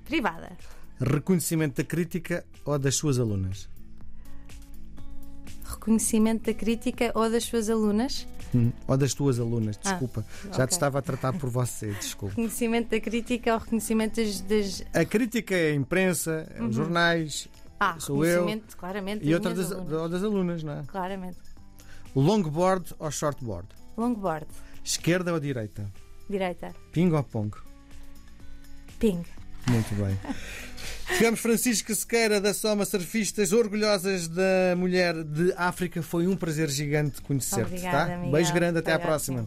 privada. 0.05 0.53
Reconhecimento 1.01 1.77
da 1.77 1.85
crítica 1.85 2.45
ou 2.65 2.79
das 2.79 2.97
suas 2.97 3.19
alunas? 3.19 3.69
Reconhecimento 5.65 6.47
da 6.47 6.55
crítica 6.55 7.13
ou 7.15 7.31
das 7.31 7.45
suas 7.45 7.69
alunas? 7.69 8.27
Hum, 8.55 8.73
ou 8.87 8.97
das 8.97 9.13
tuas 9.13 9.39
alunas, 9.39 9.79
ah, 9.85 9.91
desculpa. 9.91 10.25
Ah, 10.27 10.43
Já 10.45 10.49
okay. 10.51 10.67
te 10.69 10.73
estava 10.73 10.99
a 11.01 11.03
tratar 11.03 11.33
por 11.33 11.51
você, 11.51 11.93
desculpa. 11.93 12.35
Reconhecimento 12.35 12.91
da 12.91 13.01
crítica 13.01 13.53
ou 13.55 13.59
reconhecimento 13.59 14.17
das. 14.17 14.41
das... 14.41 14.85
A 14.95 15.05
crítica 15.05 15.55
é 15.55 15.73
a 15.73 15.75
imprensa, 15.75 16.47
é 16.55 16.61
uhum. 16.61 16.69
os 16.69 16.77
jornais, 16.77 17.49
ah, 17.79 17.97
sou 17.99 18.25
eu. 18.25 18.47
Claramente, 18.77 19.27
e 19.27 19.35
outra 19.35 19.55
das, 19.55 19.71
alunas. 19.71 20.11
das 20.11 20.23
alunas, 20.23 20.63
não 20.63 20.73
é? 20.73 20.83
Claramente. 20.87 21.39
Longboard 22.15 22.95
ou 22.99 23.11
shortboard? 23.11 23.69
Longboard. 23.97 24.47
Esquerda 24.83 25.33
ou 25.33 25.41
direita? 25.41 25.91
Direita. 26.31 26.75
Ping 26.93 27.13
ou 27.13 27.23
pong? 27.23 27.66
Ping. 28.99 29.23
Muito 29.69 29.95
bem. 29.95 30.19
Tivemos 31.17 31.41
Francisca 31.41 31.95
Sequeira 31.95 32.41
da 32.41 32.53
Soma 32.53 32.85
Surfistas, 32.85 33.53
orgulhosas 33.53 34.27
da 34.27 34.75
mulher 34.77 35.15
de 35.23 35.53
África. 35.57 36.03
Foi 36.03 36.27
um 36.27 36.37
prazer 36.37 36.69
gigante 36.69 37.23
conhecer-te. 37.23 37.81
Tá? 37.83 38.07
Beijo 38.31 38.53
grande, 38.53 38.79
até 38.79 38.93
à 38.93 38.99
próxima. 38.99 39.45